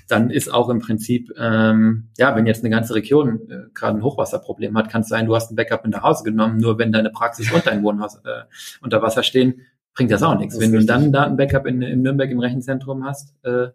dann 0.08 0.30
ist 0.30 0.52
auch 0.52 0.68
im 0.68 0.78
Prinzip, 0.78 1.32
ähm, 1.36 2.08
ja, 2.18 2.34
wenn 2.36 2.46
jetzt 2.46 2.62
eine 2.62 2.70
ganze 2.70 2.94
Region 2.94 3.50
äh, 3.50 3.68
gerade 3.74 3.98
ein 3.98 4.02
Hochwasserproblem 4.02 4.76
hat, 4.76 4.90
kann 4.90 5.02
es 5.02 5.08
sein, 5.08 5.26
du 5.26 5.34
hast 5.34 5.50
ein 5.50 5.56
Backup 5.56 5.84
mit 5.84 5.92
nach 5.92 6.02
Hause 6.02 6.24
genommen, 6.24 6.58
nur 6.58 6.78
wenn 6.78 6.92
deine 6.92 7.10
Praxis 7.10 7.52
und 7.52 7.66
dein 7.66 7.82
Wohnhaus 7.82 8.16
äh, 8.16 8.44
unter 8.80 9.02
Wasser 9.02 9.22
stehen, 9.22 9.62
bringt 9.94 10.12
das 10.12 10.22
auch 10.22 10.38
nichts. 10.38 10.60
Wenn 10.60 10.72
du 10.72 10.84
dann 10.84 11.04
ein 11.04 11.12
Datenbackup 11.12 11.66
in, 11.66 11.82
in 11.82 12.02
Nürnberg 12.02 12.30
im 12.30 12.38
Rechenzentrum 12.38 13.04
hast, 13.04 13.34
äh, 13.42 13.68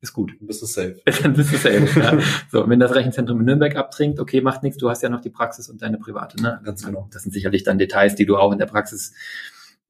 ist 0.00 0.14
gut. 0.14 0.32
Dann 0.38 0.46
bist 0.46 0.62
du 0.62 0.66
safe. 0.66 0.96
Dann 1.22 1.34
bist 1.34 1.52
du 1.52 1.56
safe. 1.58 2.00
ja. 2.00 2.18
So, 2.50 2.68
wenn 2.68 2.80
das 2.80 2.94
Rechenzentrum 2.94 3.40
in 3.40 3.44
Nürnberg 3.44 3.76
abtrinkt, 3.76 4.18
okay, 4.18 4.40
macht 4.40 4.62
nichts, 4.62 4.78
du 4.78 4.88
hast 4.88 5.02
ja 5.02 5.10
noch 5.10 5.20
die 5.20 5.30
Praxis 5.30 5.68
und 5.68 5.82
deine 5.82 5.98
private. 5.98 6.40
Ne? 6.40 6.60
Ganz 6.64 6.84
genau. 6.84 7.08
Das 7.12 7.22
sind 7.22 7.32
sicherlich 7.32 7.64
dann 7.64 7.78
Details, 7.78 8.14
die 8.14 8.24
du 8.24 8.38
auch 8.38 8.52
in 8.52 8.58
der 8.58 8.66
Praxis 8.66 9.12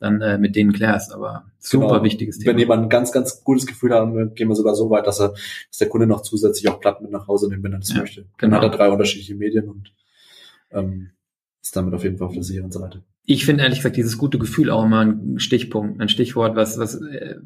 dann 0.00 0.20
äh, 0.20 0.38
mit 0.38 0.56
denen 0.56 0.72
klärst. 0.72 1.12
Aber 1.12 1.44
super 1.58 1.88
genau. 1.88 2.02
wichtiges 2.02 2.38
Thema. 2.38 2.52
Wenn 2.52 2.58
jemand 2.58 2.82
ein 2.84 2.88
ganz, 2.88 3.12
ganz 3.12 3.44
gutes 3.44 3.66
Gefühl 3.66 3.94
hat, 3.94 4.34
gehen 4.34 4.48
wir 4.48 4.56
sogar 4.56 4.74
so 4.74 4.90
weit, 4.90 5.06
dass 5.06 5.20
er, 5.20 5.30
dass 5.30 5.78
der 5.78 5.88
Kunde 5.88 6.06
noch 6.06 6.22
zusätzlich 6.22 6.68
auch 6.68 6.80
Platten 6.80 7.04
mit 7.04 7.12
nach 7.12 7.28
Hause 7.28 7.48
nimmt, 7.48 7.62
wenn 7.62 7.72
er 7.72 7.78
das 7.78 7.92
ja, 7.92 8.00
möchte. 8.00 8.22
Dann 8.38 8.50
genau. 8.50 8.56
hat 8.56 8.64
er 8.64 8.76
drei 8.76 8.90
unterschiedliche 8.90 9.36
Medien 9.36 9.68
und 9.68 9.92
ähm, 10.72 11.10
ist 11.62 11.76
damit 11.76 11.94
auf 11.94 12.02
jeden 12.02 12.16
Fall 12.16 12.28
auf 12.28 12.34
der 12.34 12.42
sicheren 12.42 12.72
Seite. 12.72 13.02
Ich 13.26 13.44
finde 13.44 13.62
ehrlich 13.62 13.78
gesagt 13.78 13.96
dieses 13.96 14.18
gute 14.18 14.38
Gefühl 14.38 14.70
auch 14.70 14.84
immer 14.84 15.04
ein 15.04 15.38
Stichpunkt, 15.38 16.00
ein 16.00 16.08
Stichwort, 16.08 16.56
was, 16.56 16.78
was 16.78 17.00
äh, 17.00 17.36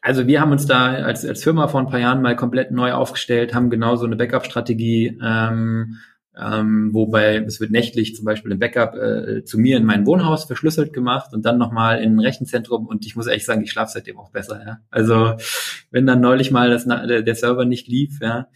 also 0.00 0.26
wir 0.26 0.40
haben 0.40 0.52
uns 0.52 0.66
da 0.66 0.92
als, 0.92 1.24
als 1.24 1.42
Firma 1.42 1.68
vor 1.68 1.80
ein 1.80 1.88
paar 1.88 1.98
Jahren 1.98 2.22
mal 2.22 2.36
komplett 2.36 2.70
neu 2.70 2.92
aufgestellt, 2.92 3.54
haben 3.54 3.70
genau 3.70 3.96
so 3.96 4.06
eine 4.06 4.16
Backup-Strategie 4.16 5.18
ähm, 5.22 5.96
ähm, 6.38 6.90
wobei 6.92 7.36
es 7.36 7.60
wird 7.60 7.70
nächtlich 7.70 8.14
zum 8.14 8.24
Beispiel 8.24 8.52
im 8.52 8.58
Backup 8.58 8.94
äh, 8.94 9.44
zu 9.44 9.58
mir 9.58 9.78
in 9.78 9.84
mein 9.84 10.06
Wohnhaus 10.06 10.44
verschlüsselt 10.44 10.92
gemacht 10.92 11.32
und 11.32 11.46
dann 11.46 11.56
nochmal 11.56 12.02
in 12.02 12.16
ein 12.16 12.20
Rechenzentrum 12.20 12.86
und 12.86 13.06
ich 13.06 13.16
muss 13.16 13.26
ehrlich 13.26 13.46
sagen, 13.46 13.62
ich 13.62 13.70
schlafe 13.70 13.92
seitdem 13.92 14.18
auch 14.18 14.30
besser. 14.30 14.62
Ja? 14.64 14.78
Also 14.90 15.34
wenn 15.90 16.06
dann 16.06 16.20
neulich 16.20 16.50
mal 16.50 16.68
das, 16.68 16.84
der 16.86 17.34
Server 17.34 17.64
nicht 17.64 17.88
lief, 17.88 18.18
ja, 18.20 18.48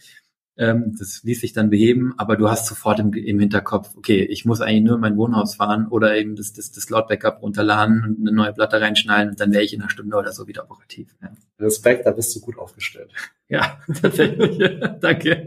ähm, 0.57 0.95
das 0.99 1.23
ließ 1.23 1.41
sich 1.41 1.53
dann 1.53 1.71
beheben, 1.71 2.13
aber 2.17 2.35
du 2.35 2.49
hast 2.49 2.67
sofort 2.67 2.99
im, 2.99 3.13
im 3.13 3.39
Hinterkopf, 3.39 3.95
okay, 3.95 4.23
ich 4.23 4.45
muss 4.45 4.61
eigentlich 4.61 4.83
nur 4.83 4.95
in 4.95 5.01
mein 5.01 5.17
Wohnhaus 5.17 5.55
fahren 5.55 5.87
oder 5.87 6.15
eben 6.15 6.35
das, 6.35 6.53
das, 6.53 6.71
das 6.71 6.85
Cloud-Backup 6.85 7.41
runterladen 7.41 8.03
und 8.03 8.19
eine 8.19 8.35
neue 8.35 8.53
Platte 8.53 8.79
reinschneiden 8.79 9.31
und 9.31 9.39
dann 9.39 9.51
wäre 9.51 9.63
ich 9.63 9.73
in 9.73 9.81
einer 9.81 9.89
Stunde 9.89 10.15
oder 10.17 10.31
so 10.31 10.47
wieder 10.47 10.63
operativ. 10.63 11.15
Ja. 11.21 11.31
Respekt, 11.59 12.05
da 12.05 12.11
bist 12.11 12.35
du 12.35 12.41
gut 12.41 12.59
aufgestellt. 12.59 13.11
Ja, 13.49 13.79
tatsächlich. 14.01 14.59
Danke. 14.99 15.45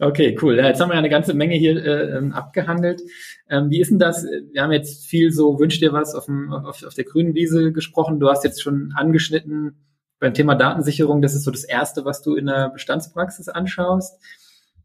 Okay, 0.00 0.36
cool. 0.40 0.56
Ja, 0.56 0.68
jetzt 0.68 0.80
haben 0.80 0.90
wir 0.90 0.94
ja 0.94 1.00
eine 1.00 1.08
ganze 1.08 1.34
Menge 1.34 1.56
hier 1.56 1.84
äh, 1.84 2.16
ähm, 2.16 2.32
abgehandelt. 2.32 3.02
Ähm, 3.50 3.68
wie 3.70 3.80
ist 3.80 3.90
denn 3.90 3.98
das? 3.98 4.24
Wir 4.52 4.62
haben 4.62 4.70
jetzt 4.70 5.06
viel 5.06 5.32
so, 5.32 5.58
wünsch 5.58 5.80
dir 5.80 5.92
was 5.92 6.14
auf, 6.14 6.26
dem, 6.26 6.52
auf, 6.52 6.84
auf 6.84 6.94
der 6.94 7.04
grünen 7.04 7.34
Wiese 7.34 7.72
gesprochen. 7.72 8.20
Du 8.20 8.28
hast 8.28 8.44
jetzt 8.44 8.62
schon 8.62 8.92
angeschnitten 8.94 9.84
beim 10.20 10.34
Thema 10.34 10.54
Datensicherung. 10.54 11.20
Das 11.20 11.34
ist 11.34 11.42
so 11.42 11.50
das 11.50 11.64
Erste, 11.64 12.04
was 12.04 12.22
du 12.22 12.36
in 12.36 12.46
der 12.46 12.70
Bestandspraxis 12.70 13.48
anschaust. 13.48 14.20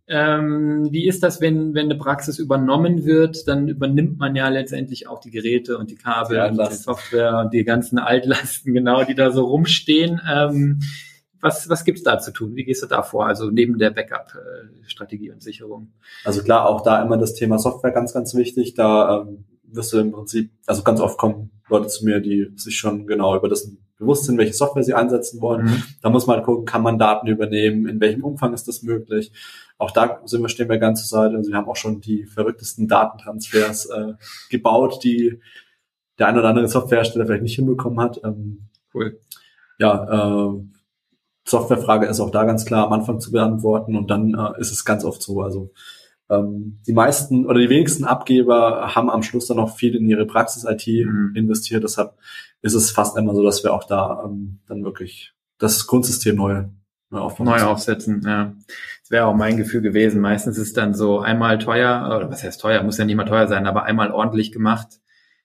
Ähm, 0.07 0.89
wie 0.91 1.07
ist 1.07 1.23
das, 1.23 1.39
wenn, 1.39 1.75
wenn 1.75 1.85
eine 1.85 1.97
Praxis 1.97 2.39
übernommen 2.39 3.05
wird? 3.05 3.47
Dann 3.47 3.67
übernimmt 3.69 4.17
man 4.17 4.35
ja 4.35 4.49
letztendlich 4.49 5.07
auch 5.07 5.19
die 5.19 5.31
Geräte 5.31 5.77
und 5.77 5.91
die 5.91 5.95
Kabel 5.95 6.41
und 6.41 6.57
die 6.57 6.75
Software 6.75 7.37
und 7.39 7.53
die 7.53 7.63
ganzen 7.63 7.99
Altlasten, 7.99 8.73
genau, 8.73 9.03
die 9.03 9.15
da 9.15 9.31
so 9.31 9.45
rumstehen. 9.45 10.19
Ähm, 10.29 10.81
was, 11.43 11.69
was 11.69 11.83
gibt's 11.83 12.03
da 12.03 12.19
zu 12.19 12.31
tun? 12.31 12.55
Wie 12.55 12.63
gehst 12.63 12.81
du 12.81 12.87
da 12.87 13.03
vor? 13.03 13.27
Also 13.27 13.49
neben 13.51 13.77
der 13.77 13.91
Backup-Strategie 13.91 15.31
und 15.31 15.43
Sicherung? 15.43 15.93
Also 16.23 16.41
klar, 16.41 16.67
auch 16.67 16.81
da 16.81 17.03
immer 17.03 17.17
das 17.17 17.35
Thema 17.35 17.59
Software 17.59 17.91
ganz, 17.91 18.13
ganz 18.13 18.33
wichtig. 18.33 18.73
Da 18.73 19.21
ähm, 19.21 19.45
wirst 19.63 19.91
du 19.93 19.99
im 19.99 20.11
Prinzip, 20.11 20.51
also 20.65 20.83
ganz 20.83 20.99
oft 21.01 21.17
kommen 21.17 21.51
Leute 21.69 21.87
zu 21.87 22.05
mir, 22.05 22.19
die 22.19 22.51
sich 22.55 22.77
schon 22.77 23.07
genau 23.07 23.35
über 23.35 23.49
das 23.49 23.69
bewusst 23.97 24.25
sind, 24.25 24.37
welche 24.37 24.53
Software 24.53 24.83
sie 24.83 24.93
einsetzen 24.93 25.41
wollen. 25.41 25.65
Mhm. 25.65 25.83
Da 26.01 26.09
muss 26.09 26.27
man 26.27 26.43
gucken, 26.43 26.65
kann 26.65 26.81
man 26.81 26.97
Daten 26.97 27.27
übernehmen, 27.27 27.87
in 27.87 27.99
welchem 27.99 28.23
Umfang 28.23 28.53
ist 28.53 28.67
das 28.67 28.83
möglich. 28.83 29.31
Auch 29.77 29.91
da 29.91 30.21
sind 30.25 30.41
wir, 30.41 30.49
stehen 30.49 30.69
wir 30.69 30.77
ganz 30.77 31.07
zur 31.07 31.19
Seite. 31.19 31.35
Also 31.35 31.51
wir 31.51 31.57
haben 31.57 31.67
auch 31.67 31.75
schon 31.75 31.99
die 31.99 32.25
verrücktesten 32.25 32.87
Datentransfers 32.87 33.87
äh, 33.87 34.13
gebaut, 34.49 35.03
die 35.03 35.39
der 36.19 36.27
ein 36.27 36.37
oder 36.37 36.49
andere 36.49 36.67
Softwarehersteller 36.67 37.25
vielleicht 37.25 37.43
nicht 37.43 37.55
hinbekommen 37.55 37.99
hat. 37.99 38.21
Ähm, 38.23 38.69
cool. 38.93 39.19
Ja, 39.79 40.51
äh, 40.51 40.63
Softwarefrage 41.45 42.07
ist 42.07 42.19
auch 42.19 42.31
da 42.31 42.45
ganz 42.45 42.65
klar 42.65 42.87
am 42.87 42.93
Anfang 42.93 43.19
zu 43.19 43.31
beantworten 43.31 43.95
und 43.95 44.09
dann 44.09 44.33
äh, 44.33 44.59
ist 44.59 44.71
es 44.71 44.85
ganz 44.85 45.03
oft 45.03 45.21
so. 45.21 45.41
Also 45.41 45.71
ähm, 46.29 46.79
die 46.87 46.93
meisten 46.93 47.45
oder 47.45 47.59
die 47.59 47.69
wenigsten 47.69 48.05
Abgeber 48.05 48.95
haben 48.95 49.09
am 49.09 49.23
Schluss 49.23 49.47
dann 49.47 49.57
noch 49.57 49.75
viel 49.75 49.95
in 49.95 50.07
ihre 50.07 50.25
Praxis-IT 50.25 51.05
mhm. 51.05 51.33
investiert. 51.35 51.83
Deshalb 51.83 52.13
ist 52.61 52.73
es 52.73 52.91
fast 52.91 53.17
immer 53.17 53.35
so, 53.35 53.43
dass 53.43 53.63
wir 53.63 53.73
auch 53.73 53.83
da 53.83 54.23
ähm, 54.25 54.59
dann 54.67 54.83
wirklich 54.83 55.33
das 55.57 55.85
Grundsystem 55.87 56.35
neu, 56.35 56.63
neu 57.09 57.19
aufbauen. 57.19 57.47
Neu 57.47 57.61
aufsetzen, 57.63 58.21
ja. 58.25 58.53
Das 59.01 59.11
wäre 59.11 59.25
auch 59.25 59.35
mein 59.35 59.57
Gefühl 59.57 59.81
gewesen. 59.81 60.21
Meistens 60.21 60.57
ist 60.57 60.77
dann 60.77 60.93
so 60.93 61.19
einmal 61.19 61.59
teuer, 61.59 62.05
oder 62.15 62.29
was 62.29 62.43
heißt 62.43 62.61
teuer, 62.61 62.83
muss 62.83 62.97
ja 62.97 63.05
nicht 63.05 63.17
mal 63.17 63.25
teuer 63.25 63.47
sein, 63.47 63.67
aber 63.67 63.83
einmal 63.83 64.11
ordentlich 64.11 64.51
gemacht 64.51 64.99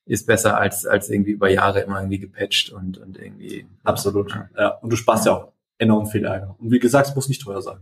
ist 0.07 0.27
besser 0.27 0.57
als, 0.57 0.87
als 0.87 1.11
irgendwie 1.11 1.33
über 1.33 1.51
Jahre 1.51 1.81
immer 1.81 1.99
irgendwie 1.99 2.19
gepatcht 2.19 2.73
und, 2.73 2.97
und 2.97 3.19
irgendwie. 3.19 3.67
Absolut. 3.85 4.33
Ja. 4.33 4.49
ja. 4.57 4.69
Und 4.81 4.91
du 4.91 4.97
sparst 4.97 5.27
ja 5.27 5.33
auch 5.33 5.53
enorm 5.79 6.07
viel 6.07 6.25
Ärger. 6.25 6.57
Und 6.59 6.71
wie 6.71 6.79
gesagt, 6.79 7.09
es 7.09 7.15
muss 7.15 7.29
nicht 7.29 7.43
teuer 7.43 7.63
sein. 7.63 7.79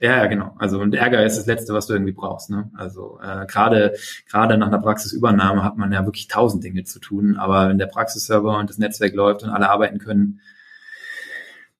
Ja, 0.00 0.16
ja, 0.16 0.26
genau. 0.26 0.54
Also 0.58 0.80
und 0.80 0.94
Ärger 0.94 1.24
ist 1.26 1.36
das 1.36 1.44
Letzte, 1.44 1.74
was 1.74 1.86
du 1.86 1.92
irgendwie 1.92 2.12
brauchst. 2.12 2.48
Ne? 2.48 2.70
Also 2.74 3.20
äh, 3.22 3.44
gerade 3.44 3.94
gerade 4.30 4.56
nach 4.56 4.68
einer 4.68 4.80
Praxisübernahme 4.80 5.62
hat 5.62 5.76
man 5.76 5.92
ja 5.92 6.06
wirklich 6.06 6.26
tausend 6.26 6.64
Dinge 6.64 6.84
zu 6.84 7.00
tun. 7.00 7.36
Aber 7.36 7.68
wenn 7.68 7.76
der 7.76 7.86
Praxisserver 7.86 8.58
und 8.58 8.70
das 8.70 8.78
Netzwerk 8.78 9.12
läuft 9.14 9.42
und 9.42 9.50
alle 9.50 9.68
arbeiten 9.68 9.98
können, 9.98 10.40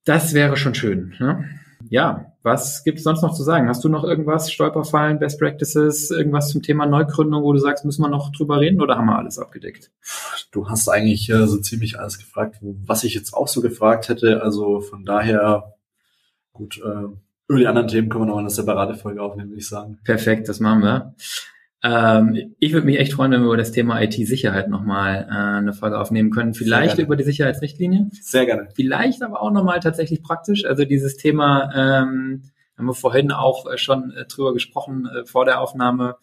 das 0.05 0.35
wäre 0.35 0.55
schon 0.55 0.75
schön. 0.75 1.15
Ne? 1.19 1.49
Ja, 1.89 2.33
was 2.43 2.83
gibt 2.83 2.97
es 2.97 3.03
sonst 3.03 3.21
noch 3.21 3.33
zu 3.33 3.43
sagen? 3.43 3.67
Hast 3.67 3.83
du 3.83 3.89
noch 3.89 4.03
irgendwas, 4.03 4.51
Stolperfallen, 4.51 5.19
Best 5.19 5.39
Practices, 5.39 6.11
irgendwas 6.11 6.49
zum 6.49 6.61
Thema 6.61 6.85
Neugründung, 6.85 7.43
wo 7.43 7.53
du 7.53 7.59
sagst, 7.59 7.85
müssen 7.85 8.01
wir 8.01 8.09
noch 8.09 8.31
drüber 8.31 8.59
reden 8.59 8.81
oder 8.81 8.97
haben 8.97 9.07
wir 9.07 9.17
alles 9.17 9.39
abgedeckt? 9.39 9.91
Du 10.51 10.69
hast 10.69 10.89
eigentlich 10.89 11.29
äh, 11.29 11.47
so 11.47 11.57
ziemlich 11.57 11.99
alles 11.99 12.17
gefragt, 12.17 12.57
was 12.61 13.03
ich 13.03 13.13
jetzt 13.13 13.33
auch 13.33 13.47
so 13.47 13.61
gefragt 13.61 14.09
hätte. 14.09 14.41
Also 14.41 14.81
von 14.81 15.05
daher, 15.05 15.75
gut, 16.53 16.81
äh, 16.83 17.07
über 17.47 17.59
die 17.59 17.67
anderen 17.67 17.87
Themen 17.87 18.09
können 18.09 18.23
wir 18.23 18.27
noch 18.27 18.37
eine 18.37 18.49
separate 18.49 18.95
Folge 18.95 19.21
aufnehmen, 19.21 19.49
würde 19.49 19.59
ich 19.59 19.67
sagen. 19.67 19.99
Perfekt, 20.03 20.47
das 20.47 20.59
machen 20.59 20.83
wir. 20.83 21.15
Ähm, 21.83 22.55
ich 22.59 22.73
würde 22.73 22.85
mich 22.85 22.99
echt 22.99 23.13
freuen, 23.13 23.31
wenn 23.31 23.41
wir 23.41 23.47
über 23.47 23.57
das 23.57 23.71
Thema 23.71 24.01
IT-Sicherheit 24.01 24.69
nochmal 24.69 25.27
äh, 25.29 25.33
eine 25.33 25.73
Folge 25.73 25.99
aufnehmen 25.99 26.29
können. 26.29 26.53
Vielleicht 26.53 26.99
über 26.99 27.15
die 27.15 27.23
Sicherheitsrichtlinie. 27.23 28.09
Sehr 28.11 28.45
gerne. 28.45 28.69
Vielleicht 28.75 29.23
aber 29.23 29.41
auch 29.41 29.51
nochmal 29.51 29.79
tatsächlich 29.79 30.21
praktisch. 30.21 30.65
Also 30.65 30.85
dieses 30.85 31.17
Thema 31.17 31.71
ähm, 31.73 32.43
haben 32.77 32.85
wir 32.85 32.93
vorhin 32.93 33.31
auch 33.31 33.71
äh, 33.71 33.77
schon 33.77 34.11
äh, 34.11 34.25
drüber 34.25 34.53
gesprochen 34.53 35.07
äh, 35.07 35.25
vor 35.25 35.45
der 35.45 35.59
Aufnahme. 35.59 36.17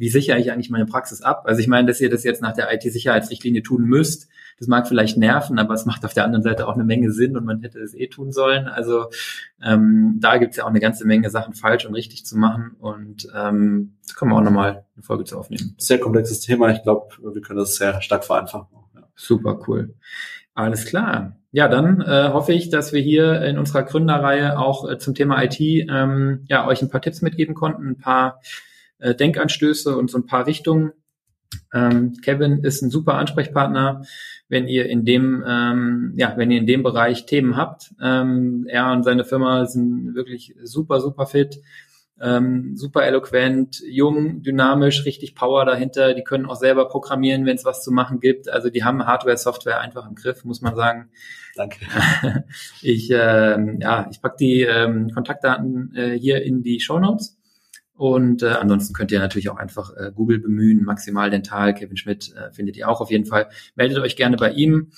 Wie 0.00 0.08
sichere 0.08 0.38
ich 0.38 0.50
eigentlich 0.50 0.70
meine 0.70 0.86
Praxis 0.86 1.20
ab? 1.20 1.42
Also 1.44 1.60
ich 1.60 1.68
meine, 1.68 1.86
dass 1.86 2.00
ihr 2.00 2.08
das 2.08 2.24
jetzt 2.24 2.40
nach 2.40 2.54
der 2.54 2.72
IT-Sicherheitsrichtlinie 2.72 3.62
tun 3.62 3.84
müsst, 3.84 4.30
das 4.58 4.66
mag 4.66 4.88
vielleicht 4.88 5.18
nerven, 5.18 5.58
aber 5.58 5.74
es 5.74 5.84
macht 5.84 6.06
auf 6.06 6.14
der 6.14 6.24
anderen 6.24 6.42
Seite 6.42 6.66
auch 6.66 6.74
eine 6.74 6.84
Menge 6.84 7.12
Sinn 7.12 7.36
und 7.36 7.44
man 7.44 7.60
hätte 7.60 7.80
es 7.80 7.94
eh 7.94 8.06
tun 8.06 8.32
sollen. 8.32 8.66
Also 8.66 9.10
ähm, 9.62 10.16
da 10.18 10.38
gibt's 10.38 10.56
ja 10.56 10.64
auch 10.64 10.70
eine 10.70 10.80
ganze 10.80 11.06
Menge 11.06 11.28
Sachen 11.28 11.52
falsch 11.52 11.84
und 11.84 11.94
richtig 11.94 12.24
zu 12.24 12.38
machen 12.38 12.76
und 12.78 13.26
ähm, 13.34 13.98
da 14.08 14.14
können 14.14 14.30
wir 14.30 14.36
auch 14.38 14.42
nochmal 14.42 14.86
eine 14.94 15.02
Folge 15.02 15.24
zu 15.24 15.38
aufnehmen. 15.38 15.74
Sehr 15.76 16.00
komplexes 16.00 16.40
Thema. 16.40 16.70
Ich 16.70 16.82
glaube, 16.82 17.08
wir 17.22 17.42
können 17.42 17.58
das 17.58 17.76
sehr 17.76 18.00
stark 18.00 18.24
vereinfachen. 18.24 18.68
Ja. 18.94 19.02
Super 19.14 19.60
cool. 19.68 19.96
Alles 20.54 20.86
klar. 20.86 21.36
Ja, 21.52 21.68
dann 21.68 22.00
äh, 22.00 22.30
hoffe 22.32 22.54
ich, 22.54 22.70
dass 22.70 22.94
wir 22.94 23.02
hier 23.02 23.42
in 23.42 23.58
unserer 23.58 23.82
Gründerreihe 23.82 24.58
auch 24.58 24.88
äh, 24.88 24.96
zum 24.96 25.14
Thema 25.14 25.42
IT 25.42 25.60
ähm, 25.60 26.46
ja, 26.48 26.66
euch 26.66 26.80
ein 26.80 26.88
paar 26.88 27.02
Tipps 27.02 27.20
mitgeben 27.20 27.54
konnten, 27.54 27.88
ein 27.88 27.98
paar 27.98 28.40
äh, 29.00 29.14
Denkanstöße 29.14 29.96
und 29.96 30.10
so 30.10 30.18
ein 30.18 30.26
paar 30.26 30.46
Richtungen. 30.46 30.92
Ähm, 31.72 32.14
Kevin 32.22 32.62
ist 32.62 32.82
ein 32.82 32.90
super 32.90 33.14
Ansprechpartner, 33.14 34.02
wenn 34.48 34.68
ihr 34.68 34.88
in 34.88 35.04
dem, 35.04 35.44
ähm, 35.46 36.14
ja, 36.16 36.34
wenn 36.36 36.50
ihr 36.50 36.58
in 36.58 36.66
dem 36.66 36.82
Bereich 36.82 37.26
Themen 37.26 37.56
habt. 37.56 37.92
Ähm, 38.00 38.66
er 38.68 38.92
und 38.92 39.04
seine 39.04 39.24
Firma 39.24 39.66
sind 39.66 40.14
wirklich 40.14 40.54
super, 40.62 41.00
super 41.00 41.26
fit, 41.26 41.60
ähm, 42.20 42.76
super 42.76 43.04
eloquent, 43.04 43.80
jung, 43.88 44.42
dynamisch, 44.42 45.04
richtig 45.06 45.34
Power 45.34 45.64
dahinter. 45.64 46.14
Die 46.14 46.24
können 46.24 46.46
auch 46.46 46.56
selber 46.56 46.86
programmieren, 46.88 47.46
wenn 47.46 47.56
es 47.56 47.64
was 47.64 47.82
zu 47.82 47.92
machen 47.92 48.20
gibt. 48.20 48.48
Also 48.48 48.68
die 48.68 48.84
haben 48.84 49.06
Hardware, 49.06 49.36
Software 49.36 49.80
einfach 49.80 50.06
im 50.06 50.14
Griff, 50.14 50.44
muss 50.44 50.60
man 50.60 50.76
sagen. 50.76 51.10
Danke. 51.56 51.78
Ich, 52.82 53.10
äh, 53.10 53.76
ja, 53.80 54.08
ich 54.10 54.20
pack 54.20 54.36
die 54.36 54.62
ähm, 54.62 55.10
Kontaktdaten 55.12 55.94
äh, 55.94 56.18
hier 56.18 56.42
in 56.42 56.62
die 56.62 56.80
Show 56.80 56.98
Notes. 56.98 57.39
Und 58.00 58.42
äh, 58.42 58.46
ansonsten 58.46 58.94
könnt 58.94 59.12
ihr 59.12 59.18
natürlich 59.18 59.50
auch 59.50 59.58
einfach 59.58 59.94
äh, 59.94 60.10
Google 60.14 60.38
bemühen, 60.38 60.84
Maximal 60.84 61.28
Dental, 61.28 61.74
Kevin 61.74 61.98
Schmidt 61.98 62.34
äh, 62.34 62.50
findet 62.50 62.78
ihr 62.78 62.88
auch 62.88 63.02
auf 63.02 63.10
jeden 63.10 63.26
Fall. 63.26 63.50
Meldet 63.74 63.98
euch 63.98 64.16
gerne 64.16 64.38
bei 64.38 64.52
ihm. 64.52 64.92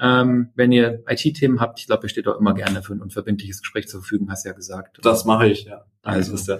Ähm, 0.00 0.48
wenn 0.56 0.72
ihr 0.72 1.04
IT-Themen 1.08 1.60
habt, 1.60 1.78
ich 1.78 1.86
glaube, 1.86 2.06
er 2.06 2.08
steht 2.08 2.26
auch 2.26 2.36
immer 2.36 2.54
gerne 2.54 2.82
für 2.82 2.94
ein 2.94 3.00
unverbindliches 3.00 3.60
Gespräch 3.60 3.86
zur 3.86 4.00
Verfügung, 4.00 4.28
hast 4.28 4.44
du 4.44 4.48
ja 4.48 4.56
gesagt. 4.56 4.98
Das 5.02 5.24
mache 5.24 5.46
ich, 5.46 5.66
ja. 5.66 5.84
Also, 6.02 6.34
ja. 6.52 6.58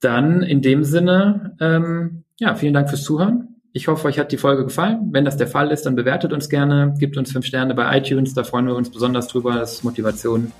dann 0.00 0.42
in 0.42 0.60
dem 0.60 0.82
Sinne, 0.82 1.56
ähm, 1.60 2.24
ja, 2.40 2.56
vielen 2.56 2.74
Dank 2.74 2.88
fürs 2.88 3.04
Zuhören. 3.04 3.60
Ich 3.72 3.86
hoffe, 3.86 4.08
euch 4.08 4.18
hat 4.18 4.32
die 4.32 4.38
Folge 4.38 4.64
gefallen. 4.64 5.10
Wenn 5.12 5.24
das 5.24 5.36
der 5.36 5.46
Fall 5.46 5.70
ist, 5.70 5.86
dann 5.86 5.94
bewertet 5.94 6.32
uns 6.32 6.48
gerne, 6.48 6.96
gebt 6.98 7.16
uns 7.16 7.30
fünf 7.30 7.46
Sterne 7.46 7.76
bei 7.76 7.96
iTunes, 7.96 8.34
da 8.34 8.42
freuen 8.42 8.66
wir 8.66 8.74
uns 8.74 8.90
besonders 8.90 9.28
drüber. 9.28 9.54
Das 9.54 9.74
ist 9.74 9.84
Motivation 9.84 10.50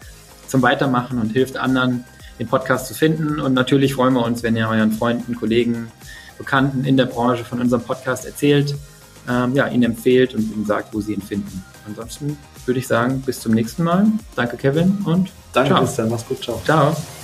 zum 0.47 0.63
Weitermachen 0.63 1.19
und 1.19 1.33
hilft 1.33 1.57
anderen, 1.57 2.05
den 2.41 2.49
Podcast 2.49 2.87
zu 2.87 2.95
finden. 2.95 3.39
Und 3.39 3.53
natürlich 3.53 3.95
freuen 3.95 4.15
wir 4.15 4.25
uns, 4.25 4.43
wenn 4.43 4.57
ihr 4.57 4.67
euren 4.67 4.91
Freunden, 4.91 5.37
Kollegen, 5.37 5.93
Bekannten 6.39 6.85
in 6.85 6.97
der 6.97 7.05
Branche 7.05 7.45
von 7.45 7.61
unserem 7.61 7.83
Podcast 7.83 8.25
erzählt, 8.25 8.75
ähm, 9.29 9.55
ja, 9.55 9.69
ihn 9.69 9.83
empfehlt 9.83 10.35
und 10.35 10.41
ihm 10.41 10.65
sagt, 10.65 10.95
wo 10.95 11.01
sie 11.03 11.13
ihn 11.13 11.21
finden. 11.21 11.63
Ansonsten 11.87 12.39
würde 12.65 12.81
ich 12.81 12.87
sagen, 12.87 13.21
bis 13.21 13.41
zum 13.41 13.53
nächsten 13.53 13.85
Mal. 13.85 14.07
Danke, 14.35 14.57
Kevin, 14.57 14.99
und 15.05 15.31
Danke, 15.53 15.71
ciao. 15.71 15.85
Christian. 15.85 16.09
Mach's 16.09 16.27
gut. 16.27 16.43
Ciao. 16.43 16.61
Ciao. 16.65 17.20